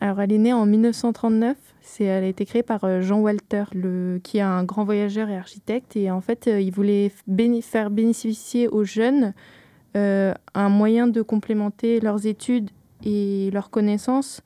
Alors, 0.00 0.20
elle 0.20 0.32
est 0.32 0.38
née 0.38 0.52
en 0.52 0.66
1939. 0.66 1.56
C'est, 1.82 2.04
elle 2.04 2.24
a 2.24 2.26
été 2.26 2.46
créée 2.46 2.62
par 2.62 2.84
euh, 2.84 3.02
Jean 3.02 3.20
Walter, 3.20 3.64
qui 4.22 4.38
est 4.38 4.42
un 4.42 4.64
grand 4.64 4.84
voyageur 4.84 5.28
et 5.28 5.36
architecte. 5.36 5.96
Et 5.96 6.10
en 6.10 6.20
fait, 6.20 6.46
il 6.46 6.70
voulait 6.70 7.12
faire 7.62 7.90
bénéficier 7.90 8.68
aux 8.68 8.84
jeunes 8.84 9.34
euh, 9.96 10.34
un 10.54 10.68
moyen 10.68 11.08
de 11.08 11.20
complémenter 11.22 12.00
leurs 12.00 12.26
études 12.26 12.70
et 13.04 13.50
leurs 13.52 13.70
connaissances 13.70 14.42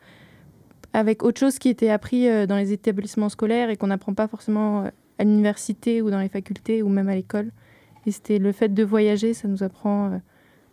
avec 0.93 1.23
autre 1.23 1.39
chose 1.39 1.59
qui 1.59 1.69
était 1.69 1.91
appris 1.91 2.29
euh, 2.29 2.47
dans 2.47 2.57
les 2.57 2.73
établissements 2.73 3.29
scolaires 3.29 3.69
et 3.69 3.77
qu'on 3.77 3.89
n'apprend 3.89 4.15
pas 4.15 4.27
forcément 4.27 4.85
euh, 4.85 4.89
à 5.19 5.25
l'université 5.25 6.01
ou 6.01 6.11
dans 6.11 6.21
les 6.21 6.29
facultés 6.29 6.83
ou 6.83 6.89
même 6.89 7.09
à 7.09 7.15
l'école. 7.15 7.51
Et 8.07 8.11
c'était 8.11 8.39
le 8.39 8.53
fait 8.53 8.73
de 8.73 8.83
voyager, 8.85 9.35
ça 9.35 9.49
nous 9.49 9.63
apprend 9.63 10.21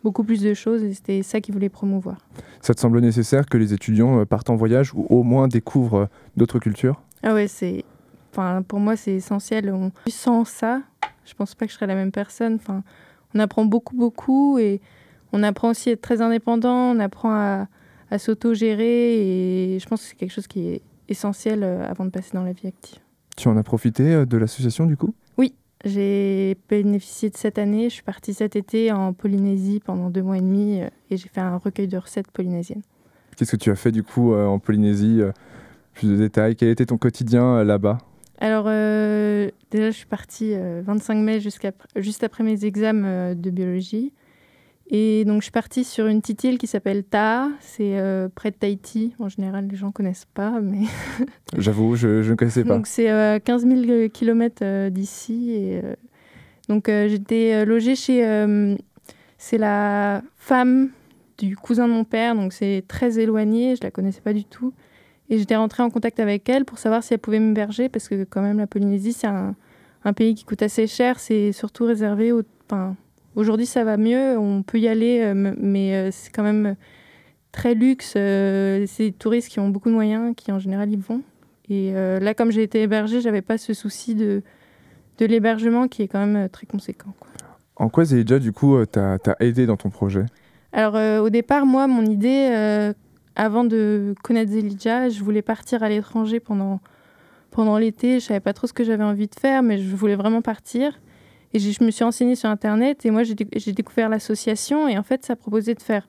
beaucoup 0.03 0.23
plus 0.23 0.41
de 0.41 0.53
choses 0.53 0.83
et 0.83 0.93
c'était 0.93 1.21
ça 1.21 1.41
qu'ils 1.41 1.53
voulaient 1.53 1.69
promouvoir. 1.69 2.17
Ça 2.61 2.73
te 2.73 2.79
semble 2.79 2.99
nécessaire 2.99 3.45
que 3.45 3.57
les 3.57 3.73
étudiants 3.73 4.25
partent 4.25 4.49
en 4.49 4.55
voyage 4.55 4.93
ou 4.93 5.05
au 5.09 5.23
moins 5.23 5.47
découvrent 5.47 6.09
d'autres 6.35 6.59
cultures? 6.59 7.01
Ah 7.23 7.33
ouais, 7.33 7.47
c'est, 7.47 7.85
enfin 8.31 8.63
pour 8.63 8.79
moi 8.79 8.95
c'est 8.95 9.13
essentiel. 9.13 9.71
On... 9.71 9.91
Sans 10.07 10.43
ça, 10.43 10.81
je 11.25 11.33
pense 11.33 11.55
pas 11.55 11.65
que 11.65 11.71
je 11.71 11.75
serais 11.77 11.87
la 11.87 11.95
même 11.95 12.11
personne. 12.11 12.55
Enfin, 12.55 12.83
on 13.35 13.39
apprend 13.39 13.65
beaucoup, 13.65 13.95
beaucoup 13.95 14.57
et 14.59 14.81
on 15.33 15.43
apprend 15.43 15.69
aussi 15.71 15.89
à 15.89 15.93
être 15.93 16.01
très 16.01 16.21
indépendant, 16.21 16.95
on 16.95 16.99
apprend 16.99 17.31
à, 17.31 17.67
à 18.09 18.19
s'auto-gérer 18.19 19.75
et 19.75 19.79
je 19.79 19.85
pense 19.87 20.01
que 20.01 20.07
c'est 20.09 20.15
quelque 20.15 20.33
chose 20.33 20.47
qui 20.47 20.67
est 20.67 20.81
essentiel 21.09 21.63
avant 21.63 22.05
de 22.05 22.09
passer 22.09 22.31
dans 22.33 22.43
la 22.43 22.53
vie 22.53 22.67
active. 22.67 22.99
Tu 23.37 23.47
en 23.47 23.57
as 23.57 23.63
profité 23.63 24.25
de 24.25 24.37
l'association 24.37 24.85
du 24.85 24.97
coup? 24.97 25.13
Oui, 25.37 25.53
J'ai 25.85 26.57
bénéficié 26.69 27.29
de 27.29 27.37
cette 27.37 27.57
année. 27.57 27.85
Je 27.89 27.95
suis 27.95 28.03
partie 28.03 28.33
cet 28.33 28.55
été 28.55 28.91
en 28.91 29.13
Polynésie 29.13 29.81
pendant 29.83 30.09
deux 30.09 30.21
mois 30.21 30.37
et 30.37 30.41
demi 30.41 30.81
euh, 30.81 30.87
et 31.09 31.17
j'ai 31.17 31.29
fait 31.29 31.41
un 31.41 31.57
recueil 31.57 31.87
de 31.87 31.97
recettes 31.97 32.29
polynésiennes. 32.31 32.83
Qu'est-ce 33.37 33.51
que 33.51 33.57
tu 33.57 33.71
as 33.71 33.75
fait 33.75 33.91
du 33.91 34.03
coup 34.03 34.33
euh, 34.33 34.45
en 34.45 34.59
Polynésie? 34.59 35.21
Euh, 35.21 35.31
Plus 35.93 36.07
de 36.09 36.15
détails. 36.15 36.55
Quel 36.55 36.69
était 36.69 36.85
ton 36.85 36.97
quotidien 36.97 37.43
euh, 37.43 37.63
là-bas? 37.65 37.97
Alors, 38.41 38.65
euh, 38.65 39.51
déjà, 39.69 39.91
je 39.91 39.97
suis 39.97 40.07
partie 40.07 40.55
euh, 40.55 40.81
25 40.83 41.15
mai 41.15 41.39
jusqu'à, 41.39 41.71
juste 41.95 42.23
après 42.23 42.43
mes 42.43 42.65
examens 42.65 43.07
euh, 43.07 43.35
de 43.35 43.51
biologie. 43.51 44.13
Et 44.89 45.23
donc, 45.25 45.41
je 45.41 45.43
suis 45.43 45.51
partie 45.51 45.83
sur 45.83 46.07
une 46.07 46.21
petite 46.21 46.43
île 46.43 46.57
qui 46.57 46.65
s'appelle 46.65 47.03
Taha. 47.03 47.49
C'est 47.59 47.99
euh, 47.99 48.29
près 48.33 48.49
de 48.49 48.55
Tahiti. 48.55 49.13
En 49.19 49.29
général, 49.29 49.67
les 49.69 49.77
gens 49.77 49.87
ne 49.87 49.91
connaissent 49.91 50.27
pas, 50.33 50.59
mais 50.59 50.87
J'avoue, 51.57 51.95
je, 51.95 52.23
je 52.23 52.31
ne 52.31 52.35
connaissais 52.35 52.63
pas. 52.63 52.73
Donc 52.73 52.87
c'est 52.87 53.11
euh, 53.11 53.37
15 53.37 53.67
000 53.67 54.09
km 54.09 54.89
d'ici. 54.89 55.51
Et, 55.51 55.81
donc 56.67 56.87
j'étais 56.87 57.65
logée 57.65 57.95
chez... 57.95 58.23
c'est 59.37 59.57
la 59.57 60.23
femme 60.35 60.89
du 61.37 61.55
cousin 61.55 61.87
de 61.87 61.93
mon 61.93 62.05
père, 62.05 62.33
donc 62.33 62.53
c'est 62.53 62.85
très 62.87 63.19
éloigné, 63.19 63.75
je 63.75 63.83
la 63.83 63.91
connaissais 63.91 64.21
pas 64.21 64.33
du 64.33 64.45
tout. 64.45 64.73
Et 65.31 65.39
j'étais 65.39 65.55
rentrée 65.55 65.81
en 65.81 65.89
contact 65.89 66.19
avec 66.19 66.47
elle 66.49 66.65
pour 66.65 66.77
savoir 66.77 67.03
si 67.03 67.13
elle 67.15 67.19
pouvait 67.19 67.39
m'héberger, 67.39 67.89
parce 67.89 68.07
que 68.07 68.23
quand 68.25 68.43
même 68.43 68.59
la 68.59 68.67
Polynésie, 68.67 69.13
c'est 69.13 69.27
un, 69.27 69.55
un 70.03 70.13
pays 70.13 70.35
qui 70.35 70.43
coûte 70.43 70.61
assez 70.61 70.85
cher, 70.85 71.19
c'est 71.19 71.51
surtout 71.53 71.85
réservé 71.85 72.31
aux... 72.31 72.43
Enfin, 72.69 72.95
Aujourd'hui, 73.33 73.65
ça 73.65 73.85
va 73.85 73.95
mieux, 73.95 74.37
on 74.37 74.61
peut 74.61 74.77
y 74.77 74.89
aller, 74.89 75.21
euh, 75.21 75.53
mais 75.57 75.95
euh, 75.95 76.09
c'est 76.11 76.31
quand 76.31 76.43
même 76.43 76.75
très 77.53 77.75
luxe. 77.75 78.15
euh, 78.17 78.83
c'est 78.87 79.05
des 79.05 79.11
touristes 79.13 79.47
qui 79.47 79.61
ont 79.61 79.69
beaucoup 79.69 79.87
de 79.89 79.93
moyens, 79.95 80.33
qui 80.35 80.51
en 80.51 80.59
général 80.59 80.91
y 80.91 80.97
vont. 80.97 81.21
Et 81.69 81.93
là, 81.93 82.33
comme 82.33 82.51
j'ai 82.51 82.63
été 82.63 82.81
hébergée, 82.81 83.21
j'avais 83.21 83.41
pas 83.41 83.57
ce 83.57 83.73
souci 83.73 84.13
de, 84.13 84.43
de 85.19 85.25
l'hébergement 85.25 85.87
qui 85.87 86.01
est 86.01 86.09
quand 86.09 86.25
même 86.25 86.49
très 86.49 86.65
conséquent. 86.65 87.13
quoi. 87.17 87.29
En 87.77 87.87
quoi 87.87 88.03
Zelidja, 88.03 88.39
du 88.39 88.51
coup, 88.51 88.77
t'as 88.85 89.17
t'as 89.19 89.35
aidé 89.39 89.65
dans 89.65 89.77
ton 89.77 89.89
projet? 89.89 90.25
Alors, 90.73 90.97
euh, 90.97 91.19
au 91.19 91.29
départ, 91.29 91.65
moi, 91.65 91.87
mon 91.87 92.05
idée, 92.05 92.49
euh, 92.51 92.93
avant 93.35 93.63
de 93.63 94.13
connaître 94.23 94.51
Zelidja, 94.51 95.09
je 95.09 95.23
voulais 95.23 95.41
partir 95.41 95.83
à 95.83 95.89
l'étranger 95.89 96.39
pendant, 96.39 96.79
pendant 97.49 97.77
l'été. 97.77 98.19
Je 98.19 98.25
savais 98.25 98.39
pas 98.39 98.53
trop 98.53 98.67
ce 98.67 98.73
que 98.73 98.83
j'avais 98.83 99.03
envie 99.03 99.27
de 99.27 99.35
faire, 99.35 99.63
mais 99.63 99.77
je 99.77 99.95
voulais 99.95 100.15
vraiment 100.15 100.41
partir. 100.41 100.99
Et 101.53 101.59
je 101.59 101.83
me 101.83 101.91
suis 101.91 102.03
renseignée 102.03 102.35
sur 102.35 102.49
Internet 102.49 103.05
et 103.05 103.11
moi, 103.11 103.23
j'ai 103.23 103.73
découvert 103.73 104.09
l'association. 104.09 104.87
Et 104.87 104.97
en 104.97 105.03
fait, 105.03 105.25
ça 105.25 105.35
proposait 105.35 105.75
de 105.75 105.81
faire 105.81 106.07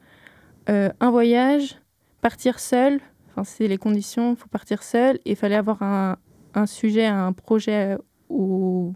euh, 0.69 0.91
un 1.01 1.11
voyage, 1.11 1.81
partir 2.21 2.61
seul. 2.61 3.01
Enfin, 3.31 3.45
c'est 3.45 3.67
les 3.67 3.79
conditions, 3.79 4.33
il 4.33 4.37
faut 4.37 4.49
partir 4.49 4.83
seul. 4.83 5.17
Et 5.25 5.33
il 5.33 5.37
fallait 5.37 5.57
avoir 5.57 5.83
un, 5.83 6.17
un 6.55 6.67
sujet, 6.67 7.07
un 7.07 7.33
projet 7.33 7.95
euh, 7.95 7.99
au, 8.29 8.93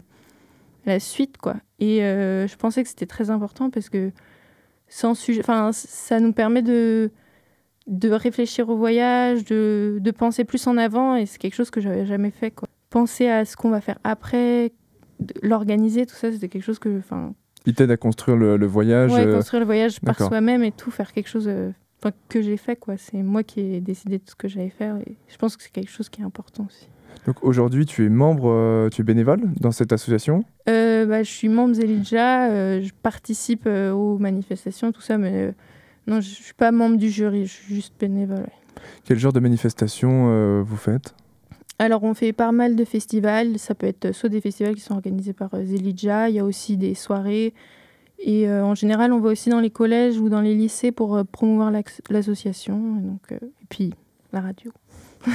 à 0.85 0.91
la 0.91 0.99
suite, 0.99 1.37
quoi. 1.37 1.55
Et 1.79 2.03
euh, 2.03 2.47
je 2.47 2.55
pensais 2.55 2.81
que 2.83 2.89
c'était 2.89 3.05
très 3.05 3.29
important 3.29 3.69
parce 3.69 3.89
que 3.89 4.11
sans 4.87 5.15
sujet, 5.15 5.41
enfin, 5.41 5.71
ça 5.73 6.19
nous 6.19 6.31
permet 6.31 6.61
de, 6.61 7.11
de 7.87 8.09
réfléchir 8.09 8.69
au 8.69 8.75
voyage, 8.75 9.45
de, 9.45 9.97
de 9.99 10.11
penser 10.11 10.43
plus 10.43 10.67
en 10.67 10.77
avant. 10.77 11.15
Et 11.15 11.25
c'est 11.25 11.37
quelque 11.37 11.55
chose 11.55 11.69
que 11.69 11.81
j'avais 11.81 12.05
jamais 12.05 12.31
fait, 12.31 12.51
quoi. 12.51 12.67
Penser 12.89 13.27
à 13.27 13.43
ce 13.45 13.55
qu'on 13.57 13.69
va 13.69 13.81
faire 13.81 13.97
après, 14.03 14.71
l'organiser, 15.41 16.05
tout 16.05 16.15
ça, 16.15 16.31
c'était 16.31 16.47
quelque 16.47 16.63
chose 16.63 16.79
que, 16.79 16.97
enfin, 16.99 17.33
Il 17.65 17.73
t'aide 17.73 17.91
à 17.91 17.97
construire 17.97 18.37
le, 18.37 18.55
le 18.57 18.65
voyage 18.65 19.11
Ouais, 19.11 19.25
euh, 19.25 19.35
construire 19.35 19.59
le 19.61 19.65
voyage 19.65 19.99
par 19.99 20.17
soi-même 20.17 20.63
et 20.63 20.71
tout, 20.71 20.91
faire 20.91 21.11
quelque 21.11 21.27
chose 21.27 21.47
euh, 21.47 21.71
que 22.29 22.41
j'ai 22.41 22.55
fait. 22.57 22.75
quoi. 22.77 22.95
C'est 22.97 23.21
moi 23.23 23.43
qui 23.43 23.59
ai 23.59 23.81
décidé 23.81 24.19
de 24.19 24.23
ce 24.29 24.35
que 24.35 24.47
j'allais 24.47 24.69
faire 24.69 24.95
et 24.97 25.17
je 25.27 25.37
pense 25.37 25.57
que 25.57 25.63
c'est 25.63 25.71
quelque 25.71 25.91
chose 25.91 26.07
qui 26.09 26.21
est 26.21 26.23
important 26.23 26.65
aussi. 26.69 26.87
Donc 27.25 27.43
aujourd'hui, 27.43 27.85
tu 27.85 28.05
es 28.05 28.09
membre, 28.09 28.49
euh, 28.49 28.89
tu 28.89 29.01
es 29.01 29.03
bénévole 29.03 29.41
dans 29.59 29.71
cette 29.71 29.91
association? 29.91 30.45
Euh, 30.69 31.05
bah, 31.05 31.23
je 31.23 31.29
suis 31.29 31.49
membre 31.49 31.73
Zelidja, 31.73 32.49
euh, 32.51 32.81
je 32.81 32.91
participe 33.03 33.65
aux 33.67 34.17
manifestations, 34.17 34.93
tout 34.93 35.01
ça, 35.01 35.17
mais 35.17 35.53
non, 36.07 36.21
je 36.21 36.29
suis 36.29 36.53
pas 36.53 36.71
membre 36.71 36.97
du 36.97 37.09
jury, 37.09 37.45
je 37.45 37.53
suis 37.53 37.75
juste 37.75 37.93
bénévole. 37.99 38.39
ouais. 38.39 38.81
Quel 39.03 39.19
genre 39.19 39.33
de 39.33 39.39
manifestation 39.39 40.29
euh, 40.29 40.63
vous 40.65 40.77
faites? 40.77 41.13
Alors, 41.79 42.03
on 42.03 42.13
fait 42.13 42.33
pas 42.33 42.51
mal 42.51 42.75
de 42.75 42.85
festivals. 42.85 43.59
Ça 43.59 43.75
peut 43.75 43.87
être 43.87 44.05
euh, 44.05 44.13
soit 44.13 44.29
des 44.29 44.41
festivals 44.41 44.75
qui 44.75 44.81
sont 44.81 44.95
organisés 44.95 45.33
par 45.33 45.53
euh, 45.53 45.63
Zelidja, 45.63 46.29
il 46.29 46.35
y 46.35 46.39
a 46.39 46.45
aussi 46.45 46.77
des 46.77 46.95
soirées. 46.95 47.53
Et 48.19 48.49
euh, 48.49 48.65
en 48.65 48.73
général, 48.73 49.13
on 49.13 49.19
va 49.19 49.29
aussi 49.29 49.49
dans 49.49 49.59
les 49.59 49.69
collèges 49.69 50.17
ou 50.17 50.27
dans 50.29 50.41
les 50.41 50.55
lycées 50.55 50.91
pour 50.91 51.15
euh, 51.15 51.23
promouvoir 51.23 51.71
l'association. 52.09 52.97
Et, 52.99 53.01
donc, 53.01 53.31
et 53.31 53.65
puis, 53.69 53.93
la 54.33 54.41
radio. 54.41 54.71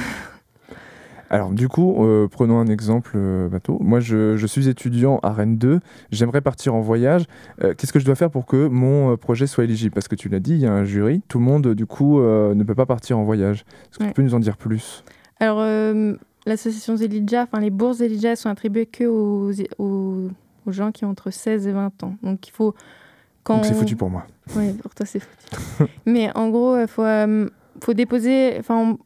Alors 1.33 1.49
du 1.49 1.67
coup, 1.67 2.05
euh, 2.05 2.27
prenons 2.27 2.59
un 2.59 2.67
exemple 2.67 3.13
euh, 3.15 3.49
bateau. 3.49 3.79
Moi, 3.81 3.99
je, 3.99 4.37
je 4.37 4.45
suis 4.45 4.69
étudiant 4.69 5.19
à 5.23 5.31
Rennes 5.33 5.57
2. 5.57 5.79
J'aimerais 6.11 6.41
partir 6.41 6.75
en 6.75 6.81
voyage. 6.81 7.25
Euh, 7.63 7.73
Qu'est-ce 7.75 7.91
que 7.91 7.99
je 7.99 8.05
dois 8.05 8.13
faire 8.13 8.29
pour 8.29 8.45
que 8.45 8.67
mon 8.67 9.11
euh, 9.13 9.17
projet 9.17 9.47
soit 9.47 9.63
éligible? 9.63 9.95
Parce 9.95 10.07
que 10.07 10.13
tu 10.13 10.29
l'as 10.29 10.39
dit, 10.39 10.53
il 10.53 10.59
y 10.59 10.67
a 10.67 10.71
un 10.71 10.83
jury. 10.85 11.23
Tout 11.27 11.39
le 11.39 11.45
monde, 11.45 11.69
du 11.73 11.87
coup, 11.87 12.19
ne 12.21 12.63
peut 12.63 12.75
pas 12.75 12.85
partir 12.85 13.17
en 13.17 13.23
voyage. 13.23 13.65
Est-ce 13.89 13.97
que 13.97 14.03
Ouais. 14.03 14.09
tu 14.09 14.13
peux 14.13 14.21
nous 14.21 14.35
en 14.35 14.39
dire 14.39 14.57
plus? 14.57 15.03
Alors, 15.39 15.57
l'association 16.45 16.97
Zelidja, 16.97 17.43
enfin, 17.43 17.59
les 17.61 17.71
bourses 17.71 17.97
Zelidja 17.97 18.35
sont 18.35 18.49
attribuées 18.49 18.85
que 18.85 19.05
aux, 19.05 19.51
aux, 19.79 20.27
aux 20.67 20.71
gens 20.71 20.91
qui 20.91 21.03
ont 21.03 21.09
entre 21.09 21.31
16 21.31 21.65
et 21.65 21.71
20 21.71 22.03
ans. 22.03 22.15
Donc, 22.21 22.47
il 22.47 22.51
faut. 22.51 22.75
Quand 23.43 23.55
Donc 23.55 23.65
c'est 23.65 23.73
foutu 23.73 23.95
pour 23.95 24.09
moi. 24.11 24.25
Oui, 24.55 24.71
pour 24.73 24.93
toi, 24.93 25.05
c'est 25.07 25.19
foutu. 25.19 25.89
Mais 26.05 26.29
en 26.35 26.49
gros, 26.49 26.77
il 26.79 26.87
faut, 26.87 27.03
faut 27.81 27.93
déposer. 27.95 28.55
Enfin, 28.59 28.77
on 28.77 28.95
peut- 28.95 29.03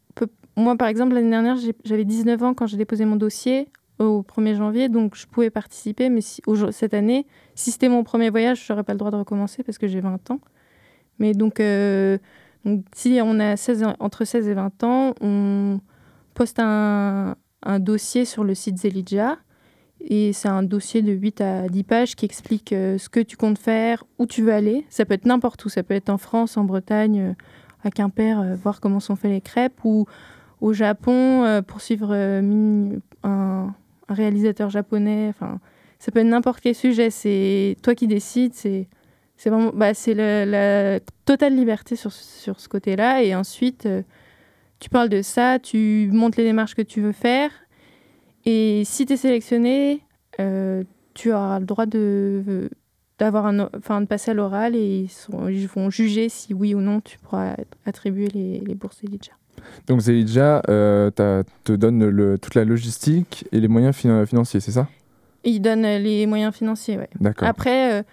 moi, 0.58 0.76
par 0.76 0.88
exemple, 0.88 1.14
l'année 1.14 1.30
dernière, 1.30 1.56
j'avais 1.86 2.04
19 2.04 2.42
ans 2.42 2.54
quand 2.56 2.66
j'ai 2.66 2.78
déposé 2.78 3.06
mon 3.06 3.16
dossier 3.16 3.70
au 4.00 4.24
1er 4.24 4.56
janvier, 4.56 4.90
donc 4.90 5.16
je 5.16 5.28
pouvais 5.28 5.52
participer. 5.52 6.10
Mais 6.10 6.22
si, 6.22 6.42
cette 6.72 6.96
année, 6.96 7.28
si 7.54 7.72
c'était 7.72 7.90
mon 7.90 8.04
premier 8.04 8.32
voyage, 8.32 8.66
je 8.66 8.74
n'aurais 8.74 8.84
pas 8.84 8.94
le 8.94 9.00
droit 9.00 9.12
de 9.12 9.18
recommencer 9.18 9.64
parce 9.64 9.78
que 9.78 9.88
j'ai 9.88 10.02
20 10.02 10.32
ans. 10.32 10.40
Mais 11.20 11.34
donc, 11.34 11.60
euh, 11.60 12.18
donc 12.66 12.86
si 12.96 13.20
on 13.24 13.40
a 13.40 13.56
16 13.56 13.84
ans- 13.84 13.96
entre 14.00 14.26
16 14.26 14.48
et 14.48 14.54
20 14.56 14.84
ans, 14.84 15.14
on 15.22 15.80
poste 16.34 16.60
un, 16.60 17.36
dossier 17.80 18.26
sur 18.26 18.44
le 18.44 18.56
site 18.56 18.78
Zelidja. 18.78 19.38
Et 20.00 20.32
c'est 20.32 20.48
un 20.48 20.64
dossier 20.64 21.02
de 21.02 21.12
8 21.12 21.42
à 21.42 21.68
10 21.68 21.84
pages 21.84 22.16
qui 22.16 22.26
explique 22.26 22.72
euh, 22.72 22.98
ce 22.98 23.10
que 23.10 23.20
tu 23.20 23.36
comptes 23.36 23.58
faire, 23.58 24.06
où 24.20 24.26
tu 24.26 24.42
veux 24.44 24.54
aller. 24.54 24.86
Ça 24.90 25.06
peut 25.06 25.16
être 25.16 25.26
n'importe 25.26 25.66
où. 25.66 25.70
Ça 25.70 25.84
peut 25.84 25.96
être 25.96 26.10
en 26.10 26.18
France, 26.18 26.56
en 26.56 26.64
Bretagne, 26.64 27.20
euh, 27.20 27.34
à 27.84 27.92
Quimper, 27.92 28.56
voir 28.62 28.80
comment 28.80 29.00
sont 29.00 29.16
fait 29.16 29.30
les 29.30 29.42
crêpes, 29.42 29.84
ou 29.84 30.06
au 30.62 30.74
Japon, 30.74 31.44
euh, 31.44 31.62
pour 31.62 31.82
suivre 31.82 32.10
euh, 32.12 32.90
un, 33.24 33.74
réalisateur 34.10 34.70
japonais. 34.70 35.28
Enfin, 35.30 35.60
ça 36.00 36.12
peut 36.12 36.20
être 36.20 36.28
n'importe 36.28 36.62
quel 36.62 36.76
sujet. 36.76 37.10
C'est 37.10 37.78
toi 37.82 37.96
qui 37.96 38.08
décides. 38.08 38.54
C'est 38.54 38.88
bah, 39.74 39.92
la, 40.08 41.00
totale 41.26 41.56
liberté 41.56 41.96
sur, 41.96 42.12
sur 42.12 42.60
ce 42.60 42.70
côté-là. 42.70 43.24
Et 43.24 43.36
ensuite, 43.36 43.86
euh, 43.86 44.02
tu 44.80 44.90
parles 44.90 45.10
de 45.10 45.22
ça, 45.22 45.60
tu 45.60 46.10
montres 46.12 46.38
les 46.38 46.46
démarches 46.46 46.76
que 46.76 46.82
tu 46.82 47.02
veux 47.02 47.12
faire. 47.12 47.52
Et 48.46 48.84
si 48.86 49.06
tu 49.06 49.14
es 49.14 49.18
sélectionné, 49.18 50.04
tu 51.14 51.34
auras 51.34 51.60
le 51.60 51.66
droit 51.66 51.86
de, 51.86 52.70
enfin, 53.20 54.02
de 54.02 54.06
passer 54.06 54.32
à 54.32 54.34
l'oral 54.34 54.76
et 54.76 55.08
ils, 55.50 55.68
vont 55.68 55.90
juger 55.90 56.30
si 56.30 56.54
oui 56.54 56.74
ou 56.74 56.80
non 56.80 57.02
tu 57.02 57.18
pourras 57.18 57.56
attribuer 57.86 58.30
les, 58.30 58.60
les 58.60 58.76
bourses 58.76 59.04
Elidja. 59.04 59.34
Donc 59.88 60.02
Zelidja 60.02 60.62
euh, 60.70 61.12
te 61.64 61.72
donne 61.72 62.08
le- 62.08 62.38
toute 62.38 62.56
la 62.56 62.66
logistique 62.66 63.46
et 63.52 63.60
les 63.60 63.68
moyens 63.68 63.96
fin- 63.96 64.26
financiers, 64.26 64.60
c'est 64.60 64.72
ça? 64.72 64.88
Ils 65.44 65.62
donnent 65.62 65.86
euh, 65.86 66.00
les 66.00 66.26
moyens 66.26 66.54
financiers, 66.54 66.98
ouais. 66.98 67.10
D'accord. 67.20 67.48
Après, 67.48 67.94
euh, 67.94 68.04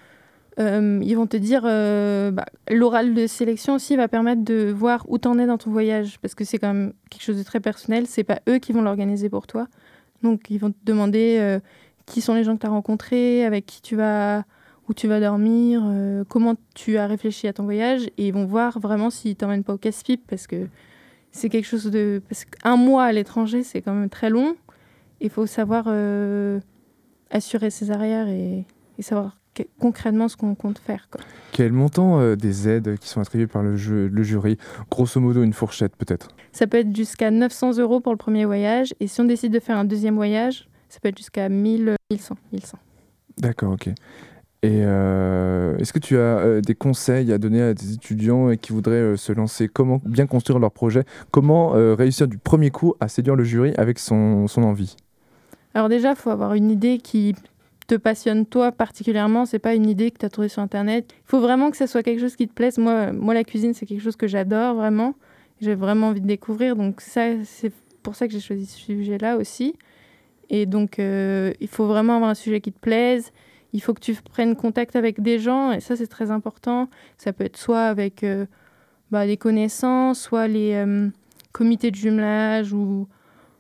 euh, 0.61 1.01
ils 1.03 1.15
vont 1.15 1.27
te 1.27 1.37
dire, 1.37 1.63
bah, 1.63 2.45
l'oral 2.71 3.15
de 3.15 3.27
sélection 3.27 3.75
aussi 3.75 3.97
va 3.97 4.07
permettre 4.07 4.45
de 4.45 4.71
voir 4.71 5.05
où 5.09 5.19
t'en 5.19 5.39
es 5.39 5.47
dans 5.47 5.59
ton 5.59 5.71
voyage, 5.71 6.19
parce 6.21 6.35
que 6.35 6.45
c'est 6.45 6.59
quand 6.59 6.73
même 6.73 6.93
quelque 7.11 7.23
chose 7.23 7.39
de 7.39 7.43
très 7.43 7.61
personnel. 7.61 8.07
C'est 8.07 8.23
pas 8.25 8.41
eux 8.49 8.59
qui 8.59 8.73
vont 8.73 8.83
l'organiser 8.83 9.29
pour 9.29 9.49
toi. 9.49 9.67
Donc, 10.23 10.51
ils 10.51 10.59
vont 10.59 10.71
te 10.71 10.77
demander 10.85 11.59
qui 12.07 12.21
sont 12.21 12.35
les 12.35 12.45
gens 12.45 12.55
que 12.55 12.61
tu 12.61 12.67
as 12.67 12.71
rencontrés, 12.71 13.45
avec 13.45 13.67
qui 13.67 13.83
tu 13.83 13.97
vas, 13.97 14.45
où 14.89 14.95
tu 14.95 15.09
vas 15.09 15.19
dormir, 15.19 15.83
comment 16.29 16.55
tu 16.75 16.99
as 16.99 17.09
réfléchi 17.09 17.49
à 17.49 17.53
ton 17.53 17.65
voyage, 17.65 18.07
et 18.17 18.29
ils 18.29 18.33
vont 18.33 18.45
voir 18.45 18.79
vraiment 18.79 19.11
s'ils 19.11 19.35
t'emmènent 19.35 19.65
pas 19.65 19.75
au 19.75 19.79
casse-pipe, 19.79 20.23
parce 20.29 20.47
que 20.47 20.69
c'est 21.37 21.49
quelque 21.49 21.67
chose 21.67 21.85
de, 21.91 22.23
parce 22.29 22.45
qu'un 22.45 22.77
mois 22.77 23.05
à 23.05 23.13
l'étranger, 23.13 23.65
c'est 23.65 23.83
quand 23.83 23.93
même 23.93 24.09
très 24.09 24.31
long. 24.31 24.57
Il 25.21 25.31
faut 25.31 25.47
savoir 25.47 25.85
euh, 25.89 26.61
assurer 27.31 27.71
ses 27.71 27.91
arrières 27.91 28.29
et, 28.29 28.65
et 28.99 29.03
savoir 29.03 29.37
que- 29.53 29.65
concrètement 29.81 30.29
ce 30.29 30.37
qu'on 30.37 30.55
compte 30.55 30.79
faire. 30.79 31.09
Quoi. 31.11 31.21
Quel 31.53 31.73
montant 31.73 32.21
euh, 32.21 32.37
des 32.37 32.69
aides 32.69 32.99
qui 32.99 33.09
sont 33.09 33.21
attribuées 33.21 33.49
par 33.49 33.63
le 33.65 33.75
jury? 33.77 34.59
Grosso 34.91 35.21
modo, 35.21 35.43
une 35.43 35.53
fourchette 35.53 35.97
peut-être. 35.97 36.29
Ça 36.53 36.67
peut 36.69 36.79
être 36.79 36.95
jusqu'à 36.95 37.31
900 37.33 37.79
euros 37.79 37.99
pour 38.01 38.13
le 38.13 38.19
premier 38.19 38.45
voyage. 38.45 38.95
Et 39.01 39.09
si 39.09 39.21
on 39.21 39.25
décide 39.25 39.53
de 39.53 39.61
faire 39.61 39.77
un 39.77 39.85
deuxième 39.85 40.15
voyage, 40.15 40.69
ça 40.89 41.01
peut 41.01 41.09
être 41.09 41.19
jusqu'à 41.19 41.49
1000, 41.49 41.97
1100. 42.13 42.37
1100. 42.53 42.79
D'accord, 43.39 43.73
ok. 43.73 43.91
Et 44.65 44.81
euh, 44.83 45.77
est-ce 45.77 45.93
que 45.93 45.99
tu 45.99 46.17
as 46.17 46.39
euh, 46.39 46.61
des 46.63 46.75
conseils 46.75 47.31
à 47.35 47.37
donner 47.37 47.61
à 47.61 47.75
des 47.75 47.93
étudiants 47.93 48.57
qui 48.57 48.73
voudraient 48.73 48.95
euh, 48.95 49.17
se 49.17 49.31
lancer? 49.31 49.69
Comment 49.69 50.01
bien 50.07 50.27
construire 50.27 50.59
leur 50.59 50.73
projet? 50.73 51.05
Comment 51.31 51.73
réussir 51.73 52.27
du 52.27 52.39
premier 52.39 52.71
coup 52.71 52.95
à 52.99 53.09
séduire 53.09 53.37
le 53.37 53.45
jury 53.45 53.75
avec 53.77 53.99
son, 53.99 54.47
son 54.47 54.63
envie? 54.63 54.97
Alors 55.75 55.91
déjà, 55.91 56.11
il 56.13 56.17
faut 56.17 56.31
avoir 56.31 56.55
une 56.55 56.71
idée 56.71 56.97
qui, 56.97 57.35
te 57.87 57.97
passionne 57.97 58.47
toi 58.47 58.73
particulièrement, 58.73 59.45
c'est 59.45 59.59
pas 59.59 59.75
une 59.75 59.87
idée 59.87 60.11
que 60.11 60.17
tu 60.17 60.25
as 60.25 60.31
trouvée 60.31 60.49
sur 60.49 60.63
internet. 60.63 61.13
Il 61.13 61.31
faut 61.31 61.41
vraiment 61.41 61.71
que 61.71 61.77
ça 61.77 61.87
soit 61.87 62.03
quelque 62.03 62.21
chose 62.21 62.35
qui 62.35 62.49
te 62.49 62.55
plaise. 62.55 62.79
Moi, 62.79 63.13
moi 63.13 63.35
la 63.35 63.45
cuisine, 63.45 63.75
c'est 63.75 63.85
quelque 63.85 64.01
chose 64.01 64.17
que 64.17 64.27
j'adore 64.27 64.77
vraiment. 64.77 65.15
J'ai 65.61 65.75
vraiment 65.75 66.09
envie 66.09 66.23
de 66.23 66.27
découvrir. 66.27 66.77
Donc 66.77 67.03
ça, 67.03 67.45
c'est 67.45 67.71
pour 68.03 68.17
ça 68.17 68.27
que 68.27 68.33
j'ai 68.33 68.41
choisi 68.41 68.65
ce 68.65 68.79
sujet-là 68.79 69.37
aussi. 69.37 69.75
Et 70.49 70.65
donc, 70.65 70.97
il 70.97 71.69
faut 71.69 71.87
vraiment 71.87 72.17
avoir 72.17 72.31
un 72.31 72.35
sujet 72.35 72.63
qui 72.63 72.73
te 72.73 72.81
plaise. 72.81 73.31
Il 73.75 73.83
faut 73.83 73.93
que 73.93 74.01
tu 74.01 74.15
prennes 74.15 74.57
contact 74.57 74.97
avec 74.97 75.21
des 75.21 75.39
gens, 75.39 75.73
et 75.73 75.81
ça, 75.81 75.97
c'est 75.97 76.07
très 76.07 76.31
important. 76.31 76.89
Ça 77.19 77.35
peut 77.35 77.45
être 77.45 77.59
soit 77.59 77.83
avec 77.83 78.25
euh, 78.25 78.47
bah, 79.11 79.27
des 79.27 79.37
connaissances, 79.37 80.21
soit 80.21 80.49
les 80.49 80.73
euh, 80.75 81.09
comités 81.53 81.91
de 81.91 81.97
jumelage 81.97 82.73
ou, 82.73 83.07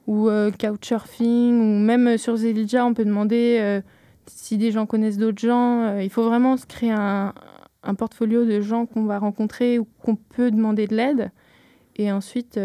ou 0.07 0.31
couchsurfing, 0.59 1.61
ou 1.61 1.79
même 1.85 2.17
sur 2.17 2.37
Zelidja, 2.37 2.87
on 2.87 2.95
peut 2.95 3.05
demander 3.05 3.81
si 4.27 4.57
des 4.57 4.71
gens 4.71 4.87
connaissent 4.87 5.19
d'autres 5.19 5.41
gens. 5.41 5.99
il 5.99 6.11
faut 6.11 6.25
vraiment 6.25 6.57
se 6.57 6.67
créer 6.67 6.93
un, 6.93 7.35
un 7.83 7.95
portfolio 7.95 8.45
de 8.45 8.61
gens 8.61 8.87
qu'on 8.87 9.05
va 9.05 9.19
rencontrer 9.19 9.79
ou 9.79 9.87
qu'on 10.03 10.17
peut 10.17 10.51
demander 10.51 10.87
de 10.87 10.97
l'aide. 10.97 11.31
Et 11.97 12.11
ensuite, 12.11 12.59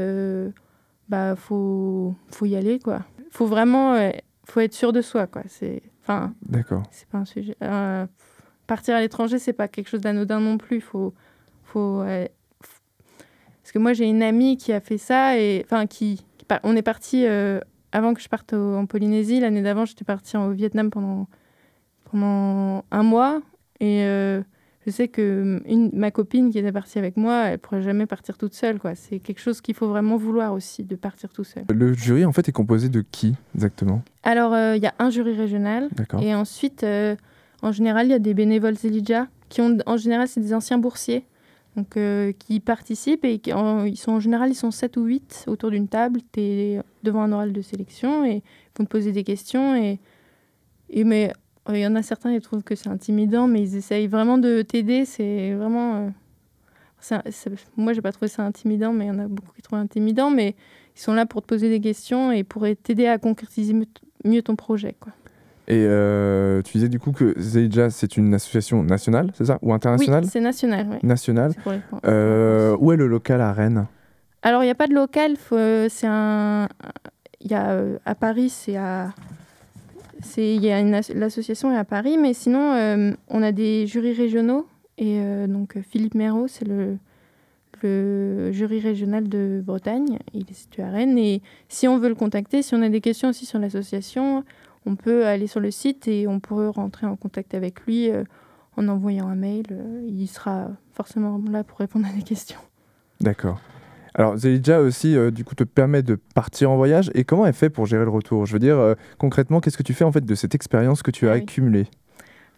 bah, 1.07 1.35
faut, 1.35 2.15
faut 2.31 2.45
y 2.45 2.55
aller, 2.55 2.79
quoi 2.79 3.01
faut 3.29 3.45
vraiment 3.45 4.11
faut 4.45 4.59
être 4.59 4.73
sûr 4.73 4.91
de 4.91 5.01
soi 5.01 5.27
quoi 5.27 5.43
c'est 5.47 5.81
enfin 6.09 6.33
d'accord. 6.41 6.83
c'est 6.91 7.07
pas 7.07 7.19
un 7.19 7.25
sujet 7.25 7.55
euh, 7.63 8.07
partir 8.65 8.95
à 8.95 9.01
l'étranger 9.01 9.37
c'est 9.37 9.53
pas 9.53 9.67
quelque 9.67 9.87
chose 9.87 10.01
d'anodin 10.01 10.39
non 10.39 10.57
plus. 10.57 10.81
Faut 10.81 11.13
faut 11.63 12.03
parce 13.69 13.73
que 13.75 13.79
moi 13.79 13.93
j'ai 13.93 14.05
une 14.05 14.23
amie 14.23 14.57
qui 14.57 14.73
a 14.73 14.79
fait 14.79 14.97
ça 14.97 15.37
et 15.37 15.63
enfin 15.63 15.85
qui, 15.85 16.25
on 16.63 16.75
est 16.75 16.81
parti 16.81 17.27
euh, 17.27 17.59
avant 17.91 18.15
que 18.15 18.21
je 18.21 18.27
parte 18.27 18.53
en 18.53 18.87
Polynésie. 18.87 19.39
L'année 19.39 19.61
d'avant 19.61 19.85
j'étais 19.85 20.05
partie 20.05 20.37
au 20.37 20.49
Vietnam 20.49 20.89
pendant 20.89 21.27
pendant 22.05 22.83
un 22.89 23.03
mois 23.03 23.41
et 23.79 24.03
euh, 24.05 24.41
je 24.89 24.95
sais 24.95 25.07
que 25.07 25.61
une, 25.65 25.91
ma 25.93 26.09
copine 26.09 26.49
qui 26.49 26.57
était 26.57 26.71
partie 26.71 26.97
avec 26.97 27.15
moi, 27.15 27.45
elle 27.45 27.59
pourrait 27.59 27.83
jamais 27.83 28.07
partir 28.07 28.37
toute 28.37 28.55
seule. 28.55 28.79
Quoi. 28.79 28.95
C'est 28.95 29.19
quelque 29.19 29.39
chose 29.39 29.61
qu'il 29.61 29.75
faut 29.75 29.87
vraiment 29.87 30.17
vouloir 30.17 30.53
aussi, 30.53 30.83
de 30.83 30.95
partir 30.95 31.29
tout 31.29 31.43
seul. 31.43 31.63
Le 31.69 31.93
jury, 31.93 32.25
en 32.25 32.31
fait, 32.31 32.49
est 32.49 32.51
composé 32.51 32.89
de 32.89 33.03
qui 33.11 33.35
exactement? 33.53 34.01
Alors, 34.23 34.53
euh, 34.53 34.75
il 34.75 34.81
y 34.81 34.87
a 34.87 34.95
un 34.97 35.11
jury 35.11 35.35
régional. 35.35 35.89
Et 36.21 36.33
ensuite, 36.33 36.83
euh, 36.83 37.15
en 37.61 37.71
général, 37.71 38.07
il 38.07 38.09
y 38.09 38.13
a 38.13 38.19
des 38.19 38.33
bénévoles 38.33 38.77
Zelidja, 38.77 39.27
qui 39.49 39.61
ont, 39.61 39.77
en 39.85 39.97
général, 39.97 40.27
c'est 40.27 40.41
des 40.41 40.53
anciens 40.55 40.79
boursiers. 40.79 41.25
Donc, 41.75 41.97
euh, 41.97 42.31
qui 42.31 42.59
participent 42.59 43.25
et 43.25 43.37
qui, 43.37 43.51
ils 43.51 43.97
sont 43.97 44.13
en 44.13 44.19
général 44.19 44.49
ils 44.49 44.55
sont 44.55 44.71
7 44.71 44.97
ou 44.97 45.03
8 45.03 45.45
autour 45.47 45.69
d'une 45.69 45.87
table, 45.87 46.19
tu 46.33 46.41
es 46.41 46.81
devant 47.03 47.21
un 47.21 47.31
oral 47.31 47.53
de 47.53 47.61
sélection 47.61 48.25
et 48.25 48.37
ils 48.37 48.77
vont 48.77 48.85
te 48.85 48.89
poser 48.89 49.11
des 49.11 49.23
questions 49.23 49.75
et, 49.75 49.99
et 50.89 51.03
mais 51.03 51.31
il 51.73 51.79
y 51.79 51.87
en 51.87 51.95
a 51.95 52.01
certains, 52.01 52.31
ils 52.31 52.41
trouvent 52.41 52.63
que 52.63 52.75
c'est 52.75 52.89
intimidant, 52.89 53.47
mais 53.47 53.61
ils 53.61 53.75
essayent 53.75 54.07
vraiment 54.07 54.37
de 54.37 54.61
t'aider. 54.61 55.05
C'est 55.05 55.53
vraiment. 55.53 56.11
Euh, 57.13 57.17
moi, 57.77 57.93
j'ai 57.93 58.01
pas 58.01 58.11
trouvé 58.11 58.27
ça 58.27 58.43
intimidant, 58.43 58.93
mais 58.93 59.05
il 59.05 59.07
y 59.07 59.11
en 59.11 59.19
a 59.19 59.27
beaucoup 59.27 59.53
qui 59.55 59.61
trouvent 59.61 59.79
intimidant. 59.79 60.29
Mais 60.31 60.55
ils 60.95 61.01
sont 61.01 61.13
là 61.13 61.25
pour 61.25 61.41
te 61.41 61.47
poser 61.47 61.69
des 61.69 61.79
questions 61.79 62.31
et 62.31 62.43
pour 62.43 62.65
t'aider 62.83 63.07
à 63.07 63.17
concrétiser 63.17 63.75
mieux 64.25 64.41
ton 64.41 64.55
projet. 64.55 64.95
Quoi. 64.99 65.13
Et 65.67 65.85
euh, 65.85 66.61
tu 66.63 66.73
disais 66.73 66.89
du 66.89 66.99
coup 66.99 67.11
que 67.11 67.39
Zeidja, 67.39 67.91
c'est 67.91 68.17
une 68.17 68.33
association 68.33 68.81
nationale, 68.81 69.31
c'est 69.35 69.45
ça? 69.45 69.59
Ou 69.61 69.71
internationale? 69.71 70.23
Oui, 70.23 70.29
c'est 70.31 70.41
national. 70.41 70.87
Oui. 70.89 70.97
Nationale. 71.03 71.53
Euh, 72.05 72.75
où 72.79 72.91
est 72.91 72.97
le 72.97 73.05
local 73.05 73.39
à 73.39 73.53
Rennes? 73.53 73.85
Alors, 74.41 74.63
il 74.63 74.65
n'y 74.65 74.71
a 74.71 74.75
pas 74.75 74.87
de 74.87 74.95
local. 74.95 75.35
C'est 75.89 76.07
un. 76.07 76.67
Il 77.41 77.51
y 77.51 77.53
a, 77.53 77.77
à 78.05 78.15
Paris, 78.15 78.49
c'est 78.49 78.75
à 78.75 79.13
il 80.37 80.63
y 80.63 80.71
a 80.71 80.81
l'association 80.83 81.71
est 81.71 81.77
à 81.77 81.83
Paris, 81.83 82.17
mais 82.17 82.33
sinon 82.33 82.73
euh, 82.73 83.11
on 83.27 83.41
a 83.41 83.51
des 83.51 83.87
jurys 83.87 84.13
régionaux 84.13 84.67
et 84.97 85.19
euh, 85.19 85.47
donc 85.47 85.77
Philippe 85.81 86.15
Méraud, 86.15 86.47
c'est 86.47 86.67
le, 86.67 86.97
le 87.81 88.51
jury 88.51 88.79
régional 88.79 89.29
de 89.29 89.61
Bretagne, 89.63 90.19
il 90.33 90.41
est 90.49 90.53
situé 90.53 90.83
à 90.83 90.89
Rennes 90.89 91.17
et 91.17 91.41
si 91.67 91.87
on 91.87 91.97
veut 91.97 92.09
le 92.09 92.15
contacter, 92.15 92.61
si 92.61 92.75
on 92.75 92.81
a 92.81 92.89
des 92.89 93.01
questions 93.01 93.29
aussi 93.29 93.45
sur 93.45 93.59
l'association, 93.59 94.43
on 94.85 94.95
peut 94.95 95.25
aller 95.25 95.47
sur 95.47 95.59
le 95.59 95.71
site 95.71 96.07
et 96.07 96.27
on 96.27 96.39
pourrait 96.39 96.69
rentrer 96.69 97.05
en 97.05 97.15
contact 97.15 97.53
avec 97.53 97.81
lui 97.81 98.09
euh, 98.09 98.23
en 98.77 98.87
envoyant 98.87 99.27
un 99.27 99.35
mail. 99.35 99.65
il 100.07 100.27
sera 100.27 100.69
forcément 100.93 101.41
là 101.49 101.63
pour 101.63 101.79
répondre 101.79 102.07
à 102.07 102.13
des 102.13 102.23
questions. 102.23 102.59
D'accord. 103.21 103.59
Alors, 104.19 104.35
Zelidja 104.35 104.81
aussi, 104.81 105.15
euh, 105.15 105.31
du 105.31 105.45
coup, 105.45 105.55
te 105.55 105.63
permet 105.63 106.03
de 106.03 106.15
partir 106.35 106.69
en 106.71 106.75
voyage. 106.75 107.09
Et 107.15 107.23
comment 107.23 107.45
elle 107.45 107.53
fait 107.53 107.69
pour 107.69 107.85
gérer 107.85 108.03
le 108.03 108.09
retour? 108.09 108.45
Je 108.45 108.51
veux 108.51 108.59
dire, 108.59 108.77
euh, 108.77 108.93
concrètement, 109.17 109.61
qu'est-ce 109.61 109.77
que 109.77 109.83
tu 109.83 109.93
fais 109.93 110.03
en 110.03 110.11
fait 110.11 110.25
de 110.25 110.35
cette 110.35 110.53
expérience 110.53 111.01
que 111.03 111.09
tu 111.09 111.29
as 111.29 111.31
ah 111.31 111.35
accumulée? 111.35 111.87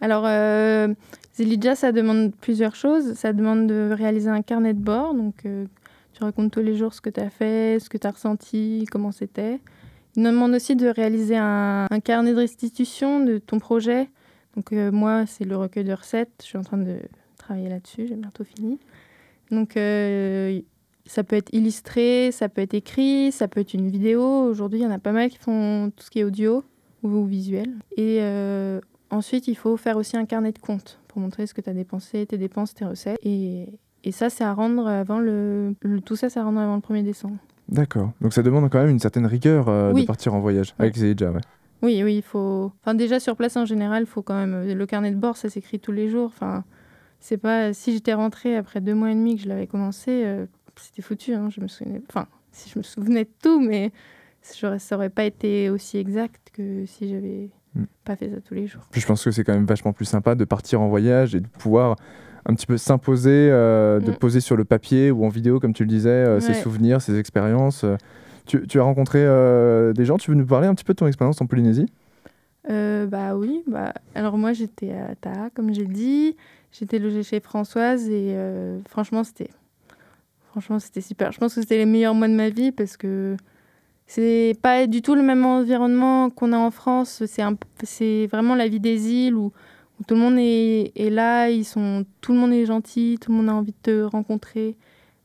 Alors, 0.00 0.24
euh, 0.26 0.88
Zelidja, 1.34 1.76
ça 1.76 1.92
demande 1.92 2.34
plusieurs 2.34 2.74
choses. 2.74 3.14
Ça 3.14 3.32
demande 3.32 3.68
de 3.68 3.92
réaliser 3.96 4.28
un 4.28 4.42
carnet 4.42 4.74
de 4.74 4.80
bord. 4.80 5.14
Donc, 5.14 5.44
tu 5.44 6.24
racontes 6.24 6.50
tous 6.50 6.62
les 6.62 6.74
jours 6.74 6.94
ce 6.94 7.00
que 7.00 7.10
tu 7.10 7.20
as 7.20 7.30
fait, 7.30 7.78
ce 7.78 7.88
que 7.88 7.96
tu 7.96 8.08
as 8.08 8.10
ressenti, 8.10 8.84
comment 8.90 9.12
c'était. 9.12 9.60
Il 10.16 10.24
demande 10.24 10.54
aussi 10.54 10.74
de 10.74 10.88
réaliser 10.88 11.36
un, 11.36 11.86
un, 11.88 12.00
carnet 12.00 12.32
de 12.32 12.38
restitution 12.38 13.24
de 13.24 13.38
ton 13.38 13.60
projet. 13.60 14.08
Donc, 14.56 14.72
moi, 14.72 15.26
c'est 15.26 15.44
le 15.44 15.56
recueil 15.56 15.84
de 15.84 15.92
recettes. 15.92 16.32
Je 16.40 16.46
suis 16.46 16.58
en 16.58 16.62
train 16.62 16.78
de 16.78 16.96
travailler 17.38 17.68
là-dessus. 17.68 18.08
J'ai 18.08 18.16
bientôt 18.16 18.42
fini. 18.42 18.80
Donc, 19.52 19.76
ça 21.06 21.24
peut 21.24 21.36
être 21.36 21.52
illustré, 21.52 22.30
ça 22.32 22.48
peut 22.48 22.60
être 22.60 22.74
écrit, 22.74 23.32
ça 23.32 23.48
peut 23.48 23.60
être 23.60 23.74
une 23.74 23.88
vidéo. 23.88 24.22
Aujourd'hui, 24.22 24.80
il 24.80 24.82
y 24.82 24.86
en 24.86 24.90
a 24.90 24.98
pas 24.98 25.12
mal 25.12 25.30
qui 25.30 25.38
font 25.38 25.90
tout 25.96 26.04
ce 26.04 26.10
qui 26.10 26.20
est 26.20 26.24
audio 26.24 26.64
ou 27.02 27.24
visuel. 27.24 27.70
Et 27.96 28.18
euh, 28.20 28.80
ensuite, 29.10 29.48
il 29.48 29.56
faut 29.56 29.76
faire 29.76 29.96
aussi 29.96 30.16
un 30.16 30.24
carnet 30.24 30.52
de 30.52 30.58
compte 30.58 31.00
pour 31.08 31.20
montrer 31.20 31.46
ce 31.46 31.54
que 31.54 31.60
tu 31.60 31.70
as 31.70 31.74
dépensé, 31.74 32.26
tes 32.26 32.38
dépenses, 32.38 32.74
tes 32.74 32.84
recettes. 32.84 33.18
Et, 33.22 33.68
et 34.04 34.12
ça, 34.12 34.30
c'est 34.30 34.44
à 34.44 34.54
rendre 34.54 34.86
avant 34.86 35.18
le, 35.18 35.74
Tout 36.04 36.16
ça, 36.16 36.30
c'est 36.30 36.40
à 36.40 36.44
rendre 36.44 36.60
avant 36.60 36.76
le 36.76 36.80
1er 36.80 37.04
décembre. 37.04 37.36
D'accord. 37.68 38.12
Donc 38.20 38.32
ça 38.32 38.42
demande 38.42 38.68
quand 38.70 38.80
même 38.80 38.90
une 38.90 38.98
certaine 38.98 39.26
rigueur 39.26 39.68
euh, 39.68 39.92
de 39.92 40.04
partir 40.04 40.34
en 40.34 40.40
voyage 40.40 40.74
avec 40.78 40.96
Zéja, 40.96 41.30
ouais. 41.30 41.40
Oui, 41.82 42.00
oui, 42.04 42.16
il 42.16 42.22
faut. 42.22 42.72
Enfin, 42.80 42.94
déjà 42.94 43.18
sur 43.18 43.36
place 43.36 43.56
en 43.56 43.64
général, 43.64 44.04
il 44.04 44.06
faut 44.06 44.22
quand 44.22 44.36
même. 44.36 44.72
Le 44.72 44.86
carnet 44.86 45.10
de 45.10 45.16
bord, 45.16 45.36
ça 45.36 45.48
s'écrit 45.48 45.80
tous 45.80 45.90
les 45.90 46.08
jours. 46.08 46.26
Enfin, 46.26 46.64
c'est 47.18 47.38
pas. 47.38 47.72
Si 47.72 47.92
j'étais 47.92 48.14
rentrée 48.14 48.56
après 48.56 48.80
deux 48.80 48.94
mois 48.94 49.10
et 49.10 49.14
demi 49.14 49.36
que 49.36 49.42
je 49.42 49.48
l'avais 49.48 49.66
commencé, 49.66 50.22
euh, 50.24 50.46
c'était 50.82 51.02
foutu. 51.02 51.34
Hein, 51.34 51.48
je 51.50 51.60
me 51.60 51.68
souvenais, 51.68 52.00
enfin, 52.08 52.26
si 52.50 52.70
je 52.70 52.78
me 52.78 52.82
souvenais 52.82 53.24
de 53.24 53.30
tout, 53.42 53.60
mais 53.60 53.92
ça 54.42 54.96
aurait 54.96 55.10
pas 55.10 55.24
été 55.24 55.70
aussi 55.70 55.98
exact 55.98 56.50
que 56.52 56.84
si 56.86 57.08
j'avais 57.08 57.48
hmm. 57.74 57.84
pas 58.04 58.16
fait 58.16 58.28
ça 58.28 58.36
tous 58.40 58.54
les 58.54 58.66
jours. 58.66 58.82
je 58.92 59.06
pense 59.06 59.24
que 59.24 59.30
c'est 59.30 59.44
quand 59.44 59.54
même 59.54 59.66
vachement 59.66 59.92
plus 59.92 60.04
sympa 60.04 60.34
de 60.34 60.44
partir 60.44 60.80
en 60.80 60.88
voyage 60.88 61.34
et 61.34 61.40
de 61.40 61.46
pouvoir 61.46 61.96
un 62.44 62.54
petit 62.54 62.66
peu 62.66 62.76
s'imposer, 62.76 63.48
euh, 63.50 64.00
de 64.00 64.10
hmm. 64.10 64.16
poser 64.16 64.40
sur 64.40 64.56
le 64.56 64.64
papier 64.64 65.10
ou 65.10 65.24
en 65.24 65.28
vidéo, 65.28 65.60
comme 65.60 65.72
tu 65.72 65.84
le 65.84 65.88
disais, 65.88 66.10
euh, 66.10 66.40
ses 66.40 66.54
souvenirs, 66.54 67.00
ses 67.00 67.18
expériences. 67.18 67.84
Tu, 68.46 68.66
tu, 68.66 68.80
as 68.80 68.82
rencontré 68.82 69.20
euh, 69.22 69.92
des 69.92 70.04
gens, 70.04 70.18
tu 70.18 70.32
veux 70.32 70.36
nous 70.36 70.46
parler 70.46 70.66
un 70.66 70.74
petit 70.74 70.84
peu 70.84 70.94
de 70.94 70.98
ton 70.98 71.06
expérience 71.06 71.40
en 71.40 71.46
Polynésie? 71.46 71.86
Bah 72.68 73.36
oui, 73.36 73.62
bah, 73.66 73.92
alors 74.14 74.38
moi 74.38 74.52
j'étais 74.52 74.92
à 74.92 75.14
Taha, 75.16 75.50
comme 75.50 75.74
j'ai 75.74 75.84
dit, 75.84 76.36
j'étais 76.70 76.98
logée 76.98 77.22
chez 77.22 77.40
Françoise 77.40 78.08
et 78.08 78.36
franchement 78.88 79.24
c'était 79.24 79.50
Franchement, 80.52 80.78
c'était 80.78 81.00
super. 81.00 81.32
Je 81.32 81.38
pense 81.38 81.54
que 81.54 81.62
c'était 81.62 81.78
les 81.78 81.86
meilleurs 81.86 82.14
mois 82.14 82.28
de 82.28 82.34
ma 82.34 82.50
vie 82.50 82.72
parce 82.72 82.98
que 82.98 83.38
c'est 84.06 84.54
pas 84.60 84.86
du 84.86 85.00
tout 85.00 85.14
le 85.14 85.22
même 85.22 85.46
environnement 85.46 86.28
qu'on 86.28 86.52
a 86.52 86.58
en 86.58 86.70
France. 86.70 87.22
C'est 87.26 87.42
c'est 87.84 88.26
vraiment 88.30 88.54
la 88.54 88.68
vie 88.68 88.78
des 88.78 89.08
îles 89.10 89.34
où, 89.34 89.50
tout 90.06 90.14
le 90.14 90.20
monde 90.20 90.36
est, 90.38 91.10
là, 91.10 91.48
ils 91.48 91.64
sont, 91.64 92.04
tout 92.20 92.34
le 92.34 92.38
monde 92.38 92.52
est 92.52 92.66
gentil, 92.66 93.16
tout 93.18 93.30
le 93.30 93.38
monde 93.38 93.48
a 93.48 93.54
envie 93.54 93.72
de 93.72 93.76
te 93.82 94.02
rencontrer. 94.02 94.76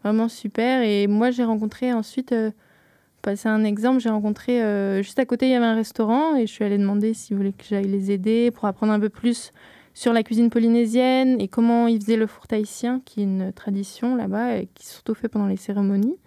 Vraiment 0.01 0.29
super. 0.29 0.81
Et 0.81 1.07
moi, 1.07 1.29
j'ai 1.31 1.43
rencontré 1.43 1.91
ensuite, 1.91 2.31
euh, 2.31 2.51
passer 3.21 3.49
un 3.49 3.65
exemple, 3.65 3.99
j'ai 3.99 4.09
rencontré 4.09 4.63
euh, 4.63 5.01
juste 5.03 5.19
à 5.19 5.25
côté, 5.25 5.47
il 5.47 5.51
y 5.51 5.55
avait 5.55 5.65
un 5.65 5.75
restaurant 5.75 6.37
et 6.37 6.47
je 6.47 6.53
suis 6.53 6.63
allée 6.63 6.77
demander 6.77 7.13
s'ils 7.13 7.35
voulaient 7.35 7.51
que 7.51 7.65
j'aille 7.65 7.89
les 7.89 8.11
aider 8.11 8.51
pour 8.51 8.63
apprendre 8.63 8.93
un 8.93 8.99
peu 8.99 9.09
plus 9.09 9.51
sur 9.97 10.13
la 10.13 10.21
cuisine 10.21 10.51
polynésienne 10.51 11.41
et 11.41 11.47
comment 11.47 11.88
ils 11.88 11.99
faisaient 11.99 12.17
le 12.17 12.27
four 12.27 12.45
tahitien, 12.45 13.01
qui 13.03 13.21
est 13.21 13.23
une 13.23 13.51
tradition 13.51 14.15
là-bas, 14.15 14.60
qui 14.60 14.83
est 14.83 14.88
surtout 14.88 15.15
fait 15.15 15.27
pendant 15.27 15.47
les 15.47 15.57
cérémonies. 15.57 16.19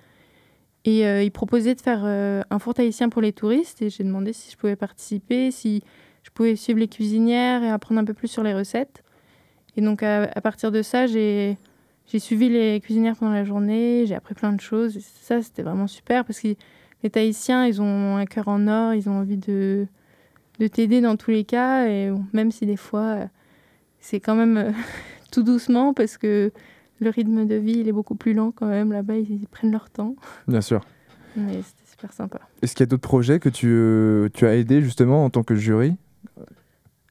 Et 0.85 1.07
euh, 1.07 1.23
ils 1.23 1.31
proposaient 1.31 1.77
de 1.77 1.81
faire 1.81 2.01
euh, 2.03 2.43
un 2.51 2.59
four 2.59 2.75
tahitien 2.75 3.11
pour 3.11 3.23
les 3.23 3.33
touristes 3.33 3.81
et 3.81 3.89
j'ai 3.89 4.03
demandé 4.03 4.33
si 4.33 4.51
je 4.51 4.57
pouvais 4.57 4.75
participer, 4.75 5.53
si 5.53 5.85
je 6.25 6.31
pouvais 6.31 6.57
suivre 6.57 6.81
les 6.81 6.89
cuisinières 6.89 7.63
et 7.63 7.71
apprendre 7.71 8.01
un 8.01 8.05
peu 8.05 8.13
plus 8.13 8.27
sur 8.27 8.43
les 8.43 8.55
recettes. 8.55 9.05
Et 9.77 9.83
donc 9.83 10.03
à, 10.03 10.27
partir 10.43 10.73
de 10.73 10.83
ça, 10.83 11.07
j'ai 11.07 11.57
suivi 12.19 12.49
les 12.49 12.81
cuisinières 12.81 13.15
pendant 13.15 13.35
la 13.35 13.45
journée, 13.45 14.05
j'ai 14.05 14.17
appris 14.17 14.35
plein 14.35 14.53
de 14.53 14.61
choses. 14.61 14.97
Et 14.97 15.01
ça, 15.01 15.43
c'était 15.43 15.63
vraiment 15.63 15.87
super 15.87 16.25
parce 16.25 16.41
que 16.41 16.57
les 17.05 17.11
Tahitiens, 17.11 17.67
ils 17.67 17.81
ont 17.81 18.17
un 18.17 18.27
cœur 18.27 18.49
en 18.49 18.67
or, 18.67 18.95
ils 18.95 19.09
ont 19.09 19.21
envie 19.21 19.37
de, 19.39 19.87
de 20.59 20.67
t'aider 20.67 21.01
dans 21.01 21.15
tous 21.15 21.31
les 21.31 21.45
cas. 21.45 21.87
Et 21.87 22.11
même 22.33 22.51
si 22.51 22.67
des 22.67 22.77
fois, 22.77 23.29
c'est 24.01 24.21
quand 24.21 24.35
même 24.35 24.57
euh, 24.57 24.71
tout 25.33 25.43
doucement 25.43 25.95
parce 25.95 26.19
que 26.19 26.53
le 27.01 27.11
rythme 27.11 27.47
de 27.47 27.55
vie 27.55 27.79
il 27.79 27.89
est 27.89 27.93
beaucoup 27.93 28.15
plus 28.15 28.35
lent 28.35 28.53
quand 28.53 28.67
même. 28.67 28.93
Là-bas 28.93 29.17
ils, 29.17 29.47
prennent 29.51 29.73
leur 29.73 29.91
temps. 29.91 30.17
Bien 30.49 30.61
sûr. 30.61 30.85
Mais 31.37 31.63
c'était 31.63 31.91
super 31.91 32.13
sympa. 32.13 32.41
Est-ce 32.63 32.75
qu'il 32.75 32.81
y 32.81 32.89
a 32.89 32.91
d'autres 32.91 33.03
projets 33.03 33.39
que 33.39 33.49
tu, 33.49 33.69
euh, 33.69 34.29
tu 34.35 34.47
as 34.47 34.57
aidé 34.57 34.83
justement 34.83 35.25
en 35.25 35.31
tant 35.31 35.43
que 35.43 35.55
jury? 35.55 35.97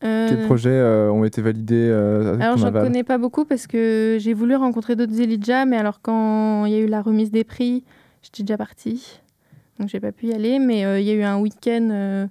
Quels 0.01 0.09
Euh, 0.09 0.45
projets 0.45 0.69
euh, 0.69 1.11
ont 1.11 1.25
été 1.25 1.41
validés 1.41 1.89
euh, 1.89 2.39
Alors, 2.39 2.57
j'en 2.57 2.71
connais 2.71 3.03
pas 3.03 3.17
beaucoup 3.17 3.43
parce 3.43 3.67
que 3.67 4.17
j'ai 4.19 4.33
voulu 4.33 4.55
rencontrer 4.55 4.95
d'autres 4.95 5.19
Elijah, 5.19 5.65
mais 5.65 5.75
alors 5.75 6.01
quand 6.01 6.65
il 6.65 6.71
y 6.71 6.75
a 6.75 6.79
eu 6.79 6.87
la 6.87 7.01
remise 7.01 7.31
des 7.31 7.43
prix, 7.43 7.83
j'étais 8.21 8.43
déjà 8.43 8.57
partie. 8.57 9.19
Donc, 9.77 9.89
j'ai 9.89 9.99
pas 9.99 10.13
pu 10.13 10.27
y 10.27 10.33
aller. 10.33 10.59
Mais 10.59 10.81
il 11.01 11.05
y 11.05 11.11
a 11.11 11.13
eu 11.13 11.23
un 11.23 11.39
week-end 11.39 12.29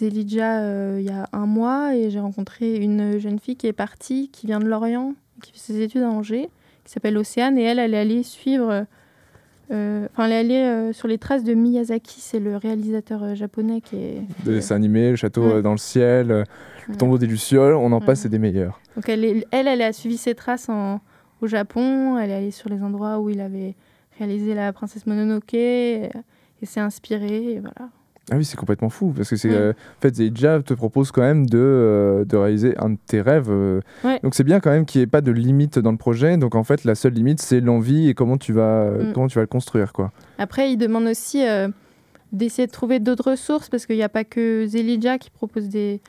Zelidja 0.00 0.60
euh, 0.62 0.96
il 1.00 1.06
y 1.06 1.10
a 1.10 1.28
un 1.32 1.46
mois 1.46 1.94
et 1.94 2.10
j'ai 2.10 2.20
rencontré 2.20 2.76
une 2.76 3.18
jeune 3.18 3.38
fille 3.38 3.56
qui 3.56 3.66
est 3.66 3.72
partie, 3.72 4.28
qui 4.30 4.46
vient 4.46 4.58
de 4.58 4.64
Lorient, 4.66 5.14
qui 5.42 5.52
fait 5.52 5.58
ses 5.58 5.80
études 5.82 6.02
à 6.02 6.08
Angers, 6.10 6.48
qui 6.84 6.92
s'appelle 6.92 7.16
Océane. 7.18 7.58
Et 7.58 7.62
elle, 7.62 7.78
elle 7.78 7.94
est 7.94 7.98
allée 7.98 8.22
suivre. 8.22 8.86
euh, 9.70 10.06
Enfin, 10.12 10.26
elle 10.26 10.32
est 10.32 10.36
allée 10.38 10.54
euh, 10.64 10.92
sur 10.92 11.06
les 11.06 11.18
traces 11.18 11.44
de 11.44 11.54
Miyazaki, 11.54 12.20
c'est 12.20 12.40
le 12.40 12.56
réalisateur 12.56 13.34
japonais 13.36 13.80
qui 13.80 13.96
est. 13.96 14.22
Des 14.44 14.54
dessins 14.54 14.74
animés, 14.74 15.10
le 15.10 15.16
château 15.16 15.42
Ouais. 15.54 15.62
dans 15.62 15.70
le 15.72 15.78
ciel, 15.78 16.44
le 16.88 16.96
tombeau 16.96 17.18
des 17.18 17.26
Lucioles, 17.26 17.74
on 17.74 17.92
en 17.92 18.00
Ouais. 18.00 18.06
passe, 18.06 18.20
c'est 18.22 18.28
des 18.28 18.40
meilleurs. 18.40 18.80
Donc 18.96 19.08
elle, 19.08 19.24
est- 19.24 19.46
elle, 19.52 19.68
elle 19.68 19.82
a 19.82 19.92
suivi 19.92 20.16
ses 20.16 20.34
traces 20.34 20.68
en, 20.68 21.00
au 21.40 21.46
Japon. 21.46 22.18
Elle 22.18 22.30
est 22.30 22.34
allée 22.34 22.50
sur 22.50 22.68
les 22.68 22.82
endroits 22.82 23.20
où 23.20 23.30
il 23.30 23.40
avait 23.40 23.76
réalisé 24.18 24.54
la 24.54 24.72
princesse 24.72 25.06
Mononoke 25.06 25.54
et, 25.54 26.10
et 26.62 26.66
s'est 26.66 26.80
inspirée. 26.80 27.52
Et 27.52 27.60
voilà. 27.60 27.90
Ah 28.30 28.36
oui, 28.36 28.44
c'est 28.44 28.56
complètement 28.56 28.90
fou, 28.90 29.12
parce 29.16 29.28
que 29.30 29.36
c'est... 29.36 29.48
Ouais. 29.50 29.54
euh, 29.56 29.72
en 29.72 30.00
fait, 30.00 30.12
te 30.12 30.74
propose 30.74 31.10
quand 31.10 31.22
même 31.22 31.46
de, 31.46 31.58
euh, 31.58 32.24
de 32.24 32.36
réaliser 32.36 32.74
un 32.78 32.90
de 32.90 32.98
tes 33.06 33.20
rêves. 33.20 33.48
euh. 33.50 33.80
Ouais. 34.04 34.20
Donc 34.22 34.34
c'est 34.34 34.44
bien 34.44 34.60
quand 34.60 34.70
même 34.70 34.84
qu'il 34.86 35.00
n'y 35.00 35.04
ait 35.04 35.06
pas 35.06 35.20
de 35.20 35.32
limite 35.32 35.78
dans 35.78 35.92
le 35.92 35.98
projet. 35.98 36.36
Donc 36.36 36.54
en 36.54 36.64
fait, 36.64 36.84
la 36.84 36.94
seule 36.94 37.12
limite, 37.14 37.40
c'est 37.40 37.60
l'envie 37.60 38.08
et 38.08 38.14
comment 38.14 38.36
tu 38.38 38.52
vas, 38.52 38.90
Mm. 38.90 39.12
comment 39.12 39.26
tu 39.26 39.34
vas 39.36 39.42
le 39.42 39.46
construire, 39.48 39.92
quoi. 39.92 40.12
Après, 40.38 40.72
il 40.72 40.76
demande 40.76 41.04
aussi 41.06 41.42
d'essayer 42.32 42.66
de 42.66 42.72
trouver 42.72 43.00
d'autres 43.00 43.30
ressources 43.32 43.68
parce 43.68 43.86
qu'il 43.86 43.96
n'y 43.96 44.02
a 44.02 44.08
pas 44.08 44.24
que 44.24 44.64
Zelidja 44.66 45.18
qui 45.18 45.30
propose 45.30 45.68
des, 45.68 46.00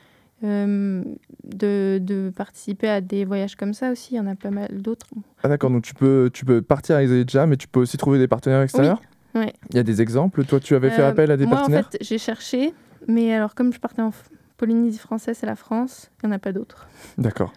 euh, 0.44 1.02
de, 1.44 1.98
de 2.00 2.30
participer 2.34 2.88
à 2.88 3.00
des 3.00 3.24
voyages 3.24 3.56
comme 3.56 3.74
ça 3.74 3.90
aussi. 3.90 4.14
Il 4.14 4.16
y 4.16 4.20
en 4.20 4.26
a 4.26 4.34
pas 4.36 4.50
mal 4.50 4.68
d'autres. 4.80 5.06
Ah 5.42 5.48
d'accord, 5.48 5.70
donc 5.70 5.82
tu 5.82 5.94
peux, 5.94 6.30
tu 6.32 6.44
peux 6.44 6.62
partir 6.62 6.96
avec 6.96 7.08
Zeidja, 7.08 7.46
mais 7.46 7.56
tu 7.56 7.66
peux 7.68 7.80
aussi 7.80 7.96
trouver 7.96 8.18
des 8.18 8.28
partenaires 8.28 8.62
extérieurs? 8.62 9.00
Ouais. 9.34 9.52
Il 9.70 9.76
y 9.76 9.78
a 9.78 9.82
des 9.82 10.00
exemples? 10.02 10.44
Toi, 10.44 10.60
tu 10.60 10.74
avais 10.74 10.90
fait 10.90 11.02
Euh, 11.02 11.08
appel 11.10 11.30
à 11.30 11.36
des 11.36 11.46
moi, 11.46 11.56
partenaires? 11.58 11.86
en 11.88 11.90
fait, 11.90 11.98
j'ai 12.00 12.18
cherché, 12.18 12.72
mais 13.08 13.32
alors 13.34 13.54
comme 13.54 13.72
je 13.72 13.78
partais 13.80 14.02
en 14.02 14.10
Polynésie 14.56 14.98
française, 14.98 15.36
c'est 15.40 15.46
la 15.46 15.56
France, 15.56 16.10
il 16.22 16.26
n'y 16.28 16.32
en 16.32 16.36
a 16.36 16.38
pas 16.38 16.52
d'autres. 16.52 16.86
D'accord. 17.18 17.52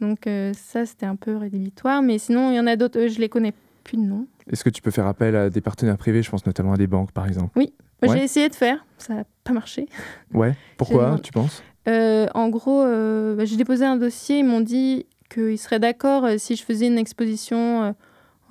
Donc 0.00 0.26
euh, 0.26 0.52
ça, 0.54 0.86
c'était 0.86 1.06
un 1.06 1.16
peu 1.16 1.36
rédhibitoire. 1.36 2.02
Mais 2.02 2.18
sinon, 2.18 2.50
il 2.50 2.56
y 2.56 2.60
en 2.60 2.66
a 2.66 2.76
d'autres, 2.76 2.98
euh, 3.00 3.08
je 3.08 3.18
les 3.20 3.28
connais 3.28 3.52
plus 3.84 3.96
de 3.96 4.02
nom. 4.02 4.26
Est-ce 4.50 4.64
que 4.64 4.70
tu 4.70 4.80
peux 4.82 4.90
faire 4.90 5.06
appel 5.06 5.34
à 5.36 5.50
des 5.50 5.60
partenaires 5.60 5.98
privés? 5.98 6.22
Je 6.22 6.30
pense 6.30 6.46
notamment 6.46 6.72
à 6.72 6.76
des 6.76 6.86
banques, 6.86 7.12
par 7.12 7.26
exemple. 7.26 7.58
Ouais. 7.58 7.72
J'ai 8.02 8.22
essayé 8.22 8.48
de 8.48 8.54
faire, 8.54 8.84
ça 8.96 9.14
n'a 9.14 9.24
pas 9.44 9.52
marché. 9.52 9.86
Ouais. 10.32 10.54
Pourquoi, 10.76 11.18
tu 11.22 11.32
penses? 11.32 11.62
Euh, 11.88 12.26
en 12.34 12.48
gros, 12.48 12.84
bah, 12.84 13.44
j'ai 13.44 13.56
déposé 13.56 13.84
un 13.84 13.96
dossier, 13.96 14.38
ils 14.38 14.44
m'ont 14.44 14.60
dit 14.60 15.06
qu'ils 15.28 15.58
seraient 15.58 15.80
d'accord 15.80 16.26
si 16.38 16.54
je 16.56 16.62
faisais 16.62 16.86
une 16.86 16.96
exposition, 16.98 17.94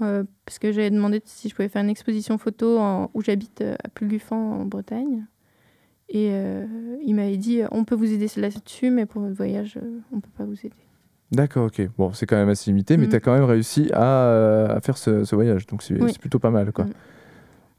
euh, 0.01 0.23
parce 0.45 0.59
que 0.59 0.71
j'avais 0.71 0.89
demandé 0.91 1.21
si 1.25 1.49
je 1.49 1.55
pouvais 1.55 1.69
faire 1.69 1.83
une 1.83 1.89
exposition 1.89 2.37
photo 2.37 2.77
en- 2.79 3.09
où 3.13 3.21
j'habite 3.21 3.61
euh, 3.61 3.75
à 3.83 3.89
Plugufan 3.89 4.35
en 4.61 4.65
Bretagne. 4.65 5.25
Et 6.09 6.29
euh, 6.31 6.65
il 7.03 7.15
m'avait 7.15 7.37
dit, 7.37 7.61
on 7.71 7.83
peut 7.83 7.95
vous 7.95 8.11
aider 8.13 8.27
là-dessus, 8.37 8.89
mais 8.91 9.05
pour 9.05 9.21
votre 9.21 9.35
voyage, 9.35 9.77
on 10.11 10.15
ne 10.17 10.21
peut 10.21 10.29
pas 10.37 10.45
vous 10.45 10.57
aider. 10.65 10.75
D'accord, 11.31 11.65
ok. 11.65 11.81
Bon, 11.97 12.13
c'est 12.13 12.25
quand 12.25 12.37
même 12.37 12.47
assez 12.47 12.69
limité, 12.71 12.95
mais 12.95 13.03
Mhm. 13.05 13.09
tu 13.09 13.15
as 13.17 13.19
quand 13.19 13.33
même 13.33 13.43
réussi 13.43 13.89
à, 13.93 14.65
à 14.75 14.79
faire 14.79 14.97
ce, 14.97 15.25
ce 15.25 15.35
voyage. 15.35 15.67
Donc 15.67 15.83
c'est 15.83 16.01
Oui. 16.01 16.13
plutôt 16.17 16.39
pas 16.39 16.51
mal, 16.51 16.71
quoi. 16.71 16.85
Mhm. 16.85 16.93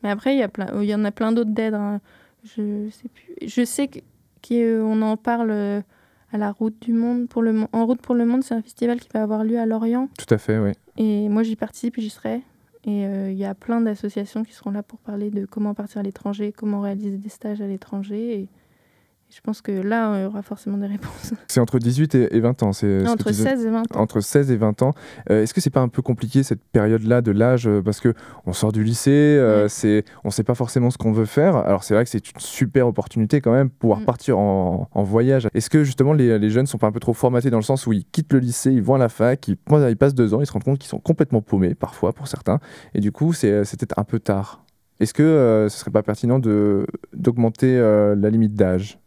Mais 0.02 0.10
après, 0.10 0.34
il 0.34 0.38
y, 0.38 0.42
a 0.42 0.48
plein- 0.48 0.82
il 0.82 0.88
y 0.88 0.94
en 0.94 1.04
a 1.04 1.10
plein 1.10 1.32
d'autres 1.32 1.50
d'aides. 1.52 1.74
hein. 1.74 2.00
Je 2.44 2.88
sais 2.90 3.08
plus. 3.08 3.34
Je 3.48 3.64
sais 3.64 3.88
qu'on 4.46 5.02
en 5.02 5.16
parle 5.16 5.82
à 6.32 6.38
la 6.38 6.52
Route 6.52 6.80
du 6.82 6.92
Monde. 6.92 7.28
Pour 7.28 7.42
le, 7.42 7.52
Mon- 7.52 7.68
en 7.72 7.86
Route 7.86 8.00
pour 8.02 8.14
le 8.14 8.24
Monde, 8.26 8.42
c'est 8.42 8.54
un 8.54 8.62
festival 8.62 9.00
qui 9.00 9.08
va 9.14 9.22
avoir 9.22 9.44
lieu 9.44 9.58
à 9.58 9.66
Lorient. 9.66 10.08
Tout 10.18 10.32
à 10.34 10.38
fait, 10.38 10.58
oui. 10.58 10.72
Et 10.96 11.28
moi, 11.28 11.42
j'y 11.42 11.56
participe 11.56 11.98
et 11.98 12.02
j'y 12.02 12.10
serai. 12.10 12.42
Et 12.84 13.06
euh, 13.06 13.30
il 13.30 13.36
y 13.38 13.44
a 13.44 13.54
plein 13.54 13.80
d'associations 13.80 14.44
qui 14.44 14.52
seront 14.52 14.70
là 14.70 14.82
pour 14.82 14.98
parler 15.00 15.30
de 15.30 15.44
comment 15.46 15.74
partir 15.74 15.98
à 15.98 16.02
l'étranger, 16.02 16.52
comment 16.56 16.80
réaliser 16.80 17.18
des 17.18 17.28
stages 17.28 17.60
à 17.60 17.66
l'étranger. 17.66 18.40
Et 18.40 18.48
je 19.30 19.40
pense 19.42 19.60
que 19.60 19.72
là, 19.72 20.18
il 20.18 20.22
y 20.22 20.24
aura 20.26 20.42
forcément 20.42 20.78
des 20.78 20.86
réponses. 20.86 21.34
C'est 21.48 21.60
entre 21.60 21.78
18 21.78 22.14
et, 22.14 22.36
et 22.36 22.40
20 22.40 22.62
ans. 22.62 22.72
c'est 22.72 23.06
Entre 23.06 23.24
tu 23.26 23.32
disais. 23.32 23.44
16 23.56 23.66
et 23.66 23.70
20 23.70 23.96
ans. 23.96 24.00
Entre 24.00 24.20
16 24.20 24.50
et 24.50 24.56
20 24.56 24.82
ans. 24.82 24.92
Euh, 25.30 25.42
Est-ce 25.42 25.52
que 25.52 25.60
c'est 25.60 25.68
pas 25.70 25.80
un 25.80 25.88
peu 25.88 26.00
compliqué 26.02 26.42
cette 26.42 26.62
période-là 26.72 27.20
de 27.20 27.30
l'âge 27.30 27.68
euh, 27.68 27.82
Parce 27.82 28.00
que 28.00 28.14
on 28.46 28.52
sort 28.54 28.72
du 28.72 28.82
lycée, 28.82 29.10
euh, 29.10 29.68
c'est, 29.68 30.04
on 30.24 30.30
sait 30.30 30.44
pas 30.44 30.54
forcément 30.54 30.90
ce 30.90 30.96
qu'on 30.98 31.12
veut 31.12 31.26
faire. 31.26 31.56
Alors 31.56 31.84
c'est 31.84 31.92
vrai 31.94 32.04
que 32.04 32.10
c'est 32.10 32.26
une 32.30 32.40
super 32.40 32.88
opportunité 32.88 33.40
quand 33.40 33.52
même, 33.52 33.68
pouvoir 33.70 34.00
Mm. 34.00 34.04
partir 34.04 34.38
en, 34.38 34.88
en 34.90 35.02
voyage. 35.02 35.46
Est-ce 35.54 35.68
que 35.68 35.84
justement 35.84 36.14
les, 36.14 36.38
les 36.38 36.50
jeunes 36.50 36.66
sont 36.66 36.78
pas 36.78 36.86
un 36.86 36.92
peu 36.92 37.00
trop 37.00 37.12
formatés 37.14 37.50
dans 37.50 37.58
le 37.58 37.62
sens 37.62 37.86
où 37.86 37.92
ils 37.92 38.04
quittent 38.06 38.32
le 38.32 38.38
lycée, 38.38 38.72
ils 38.72 38.82
vont 38.82 38.94
à 38.94 38.98
la 38.98 39.08
fac, 39.10 39.46
ils, 39.48 39.56
ils 39.88 39.96
passent 39.96 40.14
deux 40.14 40.32
ans, 40.34 40.40
ils 40.40 40.46
se 40.46 40.52
rendent 40.52 40.64
compte 40.64 40.78
qu'ils 40.78 40.88
sont 40.88 41.00
complètement 41.00 41.42
paumés 41.42 41.74
parfois 41.74 42.12
pour 42.14 42.28
certains. 42.28 42.60
Et 42.94 43.00
du 43.00 43.12
coup, 43.12 43.32
c'est 43.34 43.64
c'est 43.64 43.78
peut-être 43.78 43.98
un 43.98 44.04
peu 44.04 44.18
tard. 44.20 44.64
Est-ce 45.00 45.12
que 45.14 45.22
euh, 45.22 45.68
ce 45.68 45.78
serait 45.78 45.90
pas 45.92 46.02
pertinent 46.02 46.38
de, 46.38 46.86
d'augmenter 47.12 47.78
la 47.78 48.30
limite 48.30 48.54
d'âge? 48.54 48.98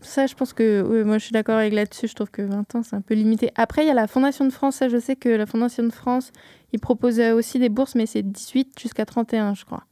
Ça, 0.00 0.26
je 0.26 0.34
pense 0.34 0.52
que 0.52 0.82
oui, 0.82 1.02
moi, 1.04 1.18
je 1.18 1.24
suis 1.24 1.32
d'accord 1.32 1.56
avec 1.56 1.72
là-dessus. 1.72 2.08
Je 2.08 2.14
trouve 2.14 2.30
que 2.30 2.42
20 2.42 2.74
ans, 2.74 2.82
c'est 2.82 2.96
un 2.96 3.00
peu 3.00 3.14
limité. 3.14 3.50
Après, 3.54 3.84
il 3.84 3.88
y 3.88 3.90
a 3.90 3.94
la 3.94 4.06
Fondation 4.06 4.44
de 4.44 4.50
France. 4.50 4.76
Ça, 4.76 4.88
je 4.88 4.98
sais 4.98 5.16
que 5.16 5.28
la 5.28 5.46
Fondation 5.46 5.82
de 5.84 5.92
France, 5.92 6.30
ils 6.72 6.80
proposent 6.80 7.20
euh, 7.20 7.34
aussi 7.34 7.58
des 7.58 7.68
bourses, 7.68 7.94
mais 7.94 8.06
c'est 8.06 8.22
18 8.22 8.78
jusqu'à 8.78 9.06
31, 9.06 9.54
je 9.54 9.64
crois. 9.64 9.84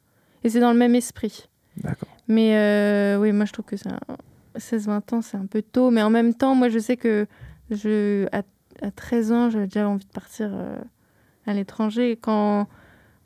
Et 0.44 0.50
c'est 0.50 0.60
dans 0.60 0.72
le 0.72 0.78
même 0.78 0.94
esprit. 0.94 1.48
D'accord. 1.78 2.08
Mais 2.28 2.56
euh, 2.56 3.18
oui, 3.18 3.32
moi, 3.32 3.46
je 3.46 3.52
trouve 3.52 3.64
que 3.64 3.76
un- 3.88 4.16
16-20 4.58 5.14
ans, 5.14 5.22
c'est 5.22 5.36
un 5.38 5.46
peu 5.46 5.62
tôt. 5.62 5.90
Mais 5.90 6.02
en 6.02 6.10
même 6.10 6.34
temps, 6.34 6.54
moi, 6.54 6.68
je 6.68 6.78
sais 6.78 6.96
que 6.98 7.26
je, 7.70 8.26
à, 8.32 8.42
à 8.82 8.90
13 8.90 9.32
ans, 9.32 9.50
j'avais 9.50 9.66
déjà 9.66 9.88
envie 9.88 10.04
de 10.04 10.10
partir 10.12 10.50
euh, 10.52 10.76
à 11.46 11.54
l'étranger. 11.54 12.18
Quand, 12.20 12.66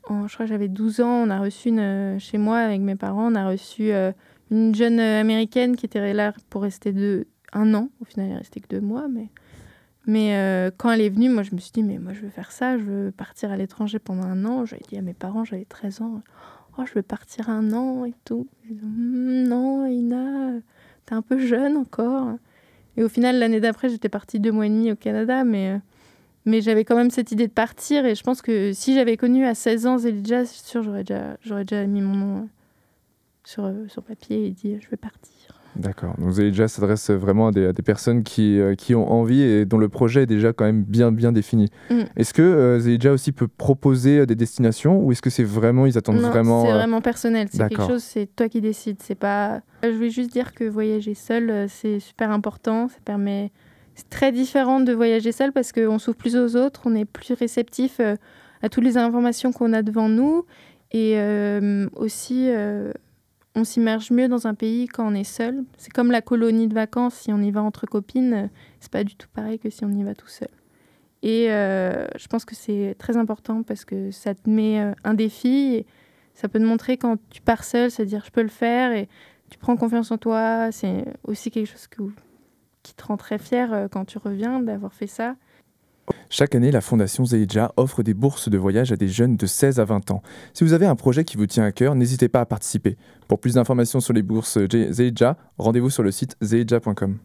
en- 0.07 0.27
je 0.27 0.33
crois 0.35 0.45
que 0.45 0.51
j'avais 0.51 0.69
12 0.69 1.01
ans, 1.01 1.23
on 1.25 1.29
a 1.29 1.39
reçu 1.39 1.67
une, 1.69 2.17
chez 2.19 2.37
moi, 2.37 2.59
avec 2.59 2.79
mes 2.79 2.95
parents, 2.95 3.29
on 3.31 3.35
a 3.35 3.45
reçu 3.49 3.91
euh, 3.91 4.11
une 4.51 4.75
jeune 4.75 4.99
euh, 4.99 5.21
américaine 5.21 5.75
qui 5.75 5.85
était 5.85 6.13
là 6.13 6.33
pour 6.49 6.61
rester 6.61 6.91
deux, 6.91 7.27
un 7.53 7.73
an. 7.73 7.89
Au 8.01 8.05
final, 8.05 8.27
elle 8.27 8.33
est 8.33 8.37
restée 8.37 8.59
que 8.59 8.67
deux 8.67 8.81
mois. 8.81 9.07
Mais, 9.07 9.29
mais 10.05 10.35
euh, 10.35 10.71
quand 10.75 10.91
elle 10.91 11.01
est 11.01 11.09
venue, 11.09 11.29
moi, 11.29 11.43
je 11.43 11.53
me 11.53 11.59
suis 11.59 11.71
dit, 11.71 11.83
mais 11.83 11.99
moi, 11.99 12.13
je 12.13 12.21
veux 12.21 12.29
faire 12.29 12.51
ça. 12.51 12.77
Je 12.77 12.83
veux 12.83 13.11
partir 13.11 13.51
à 13.51 13.57
l'étranger 13.57 13.99
pendant 13.99 14.23
un 14.23 14.45
an. 14.45 14.65
J'avais 14.65 14.83
dit 14.89 14.97
à 14.97 15.01
mes 15.01 15.13
parents, 15.13 15.43
j'avais 15.43 15.65
13 15.65 16.01
ans, 16.01 16.21
oh, 16.77 16.83
je 16.85 16.93
veux 16.93 17.01
partir 17.01 17.49
un 17.49 17.73
an 17.73 18.05
et 18.05 18.13
tout. 18.25 18.47
Hum, 18.69 19.43
non, 19.43 19.85
Ina, 19.85 20.59
t'es 21.05 21.15
un 21.15 21.21
peu 21.21 21.39
jeune 21.39 21.77
encore. 21.77 22.37
Et 22.95 23.03
au 23.03 23.09
final, 23.09 23.37
l'année 23.37 23.59
d'après, 23.59 23.89
j'étais 23.89 24.09
partie 24.09 24.39
deux 24.39 24.51
mois 24.51 24.65
et 24.65 24.69
demi 24.69 24.91
au 24.91 24.95
Canada, 24.95 25.43
mais, 25.43 25.71
euh, 25.71 25.77
mais 26.45 26.61
j'avais 26.61 26.83
quand 26.83 26.95
même 26.95 27.11
cette 27.11 27.31
idée 27.31 27.47
de 27.47 27.53
partir. 27.53 28.05
Et 28.05 28.15
je 28.15 28.23
pense 28.23 28.41
que 28.41 28.73
si 28.73 28.95
j'avais 28.95 29.17
connu 29.17 29.45
à 29.45 29.53
16 29.53 29.85
ans 29.85 29.97
Zelidja, 29.99 30.45
c'est 30.45 30.65
sûr, 30.65 30.81
j'aurais 30.81 31.03
déjà, 31.03 31.37
j'aurais 31.41 31.63
déjà 31.63 31.85
mis 31.85 32.01
mon 32.01 32.15
nom 32.15 32.37
euh, 32.37 32.45
sur, 33.47 33.65
euh, 33.65 33.87
sur 33.87 34.03
papier 34.03 34.47
et 34.47 34.51
dit, 34.51 34.77
je 34.81 34.89
veux 34.89 34.97
partir. 34.97 35.33
D'accord. 35.77 36.15
Donc 36.17 36.31
Zelidja 36.31 36.67
s'adresse 36.67 37.11
vraiment 37.11 37.47
à 37.47 37.51
des, 37.51 37.67
à 37.67 37.73
des 37.73 37.81
personnes 37.81 38.23
qui, 38.23 38.59
euh, 38.59 38.75
qui 38.75 38.93
ont 38.95 39.09
envie 39.09 39.41
et 39.41 39.65
dont 39.65 39.77
le 39.77 39.87
projet 39.89 40.23
est 40.23 40.27
déjà 40.27 40.51
quand 40.51 40.65
même 40.65 40.83
bien, 40.83 41.11
bien 41.11 41.31
défini. 41.31 41.69
Mm. 41.89 42.01
Est-ce 42.15 42.33
que 42.33 42.41
euh, 42.41 42.79
Zelidja 42.79 43.13
aussi 43.13 43.31
peut 43.31 43.47
proposer 43.47 44.19
euh, 44.19 44.25
des 44.25 44.35
destinations 44.35 44.99
ou 44.99 45.11
est-ce 45.11 45.21
que 45.21 45.29
c'est 45.29 45.43
vraiment, 45.43 45.85
ils 45.85 45.97
attendent 45.97 46.19
Non, 46.19 46.29
vraiment... 46.29 46.65
c'est 46.65 46.71
vraiment 46.71 46.99
personnel. 46.99 47.47
C'est 47.51 47.69
quelque 47.69 47.87
chose, 47.87 48.03
c'est 48.03 48.27
toi 48.35 48.49
qui 48.49 48.59
décides. 48.59 48.97
C'est 49.01 49.15
pas. 49.15 49.61
Je 49.83 49.89
voulais 49.89 50.09
juste 50.09 50.31
dire 50.31 50.53
que 50.53 50.63
voyager 50.63 51.13
seul, 51.13 51.67
c'est 51.69 51.99
super 51.99 52.31
important. 52.31 52.89
Ça 52.89 52.97
permet. 53.05 53.51
C'est 53.95 54.09
très 54.09 54.31
différent 54.31 54.79
de 54.79 54.91
voyager 54.91 55.31
seul 55.31 55.53
parce 55.53 55.71
qu'on 55.71 55.99
s'ouvre 55.99 56.17
plus 56.17 56.35
aux 56.35 56.55
autres, 56.55 56.81
on 56.85 56.95
est 56.95 57.05
plus 57.05 57.33
réceptif 57.33 57.99
à 58.61 58.69
toutes 58.69 58.83
les 58.83 58.97
informations 58.97 59.51
qu'on 59.51 59.73
a 59.73 59.81
devant 59.81 60.09
nous 60.09 60.45
et 60.91 61.19
aussi 61.95 62.49
on 63.57 63.63
s'immerge 63.63 64.11
mieux 64.11 64.27
dans 64.27 64.45
un 64.45 64.53
pays 64.53 64.87
quand 64.87 65.05
on 65.11 65.15
est 65.15 65.23
seul. 65.23 65.63
C'est 65.77 65.91
comme 65.91 66.11
la 66.11 66.21
colonie 66.21 66.67
de 66.67 66.75
vacances. 66.75 67.15
Si 67.15 67.33
on 67.33 67.41
y 67.41 67.49
va 67.49 67.63
entre 67.63 67.87
copines, 67.87 68.33
euh, 68.33 68.47
c'est 68.79 68.91
pas 68.91 69.03
du 69.03 69.15
tout 69.15 69.27
pareil 69.33 69.57
que 69.57 69.71
si 69.71 69.83
on 69.83 69.89
y 69.89 70.03
va 70.03 70.13
tout 70.13 70.27
seul. 70.27 70.49
Et 71.23 71.51
euh, 71.51 72.05
je 72.17 72.27
pense 72.27 72.45
que 72.45 72.53
c'est 72.53 72.95
très 72.99 73.17
important 73.17 73.63
parce 73.63 73.83
que 73.83 74.11
ça 74.11 74.35
te 74.35 74.47
met 74.47 74.79
euh, 74.79 74.93
un 75.03 75.15
défi. 75.15 75.85
Ça 76.35 76.47
peut 76.47 76.59
te 76.59 76.63
montrer 76.63 76.97
quand 76.97 77.17
tu 77.31 77.41
pars 77.41 77.63
seul, 77.63 77.89
c'est-à-dire 77.89 78.23
je 78.23 78.31
peux 78.31 78.43
le 78.43 78.47
faire 78.47 78.91
et 78.91 79.09
tu 79.49 79.57
prends 79.57 79.75
confiance 79.75 80.11
en 80.11 80.19
toi. 80.19 80.71
C'est 80.71 81.05
aussi 81.23 81.49
quelque 81.49 81.67
chose 81.67 81.87
qui 82.83 82.93
te 82.93 83.03
rend 83.03 83.17
très 83.17 83.39
fier 83.39 83.87
quand 83.91 84.05
tu 84.05 84.19
reviens 84.19 84.61
d'avoir 84.61 84.93
fait 84.93 85.07
ça. 85.07 85.35
Chaque 86.29 86.55
année, 86.55 86.71
la 86.71 86.81
Fondation 86.81 87.25
Zeidja 87.25 87.71
offre 87.77 88.03
des 88.03 88.13
bourses 88.13 88.49
de 88.49 88.57
voyage 88.57 88.91
à 88.91 88.95
des 88.95 89.07
jeunes 89.07 89.37
de 89.37 89.45
16 89.45 89.79
à 89.79 89.85
20 89.85 90.11
ans. 90.11 90.21
Si 90.53 90.63
vous 90.63 90.73
avez 90.73 90.85
un 90.85 90.95
projet 90.95 91.23
qui 91.23 91.37
vous 91.37 91.47
tient 91.47 91.63
à 91.63 91.71
cœur, 91.71 91.95
n'hésitez 91.95 92.27
pas 92.27 92.41
à 92.41 92.45
participer. 92.45 92.97
Pour 93.27 93.39
plus 93.39 93.53
d'informations 93.55 93.99
sur 93.99 94.13
les 94.13 94.23
bourses 94.23 94.57
Zeidja, 94.89 95.37
rendez-vous 95.57 95.89
sur 95.89 96.03
le 96.03 96.11
site 96.11 96.35
zeidja.com. 96.41 97.17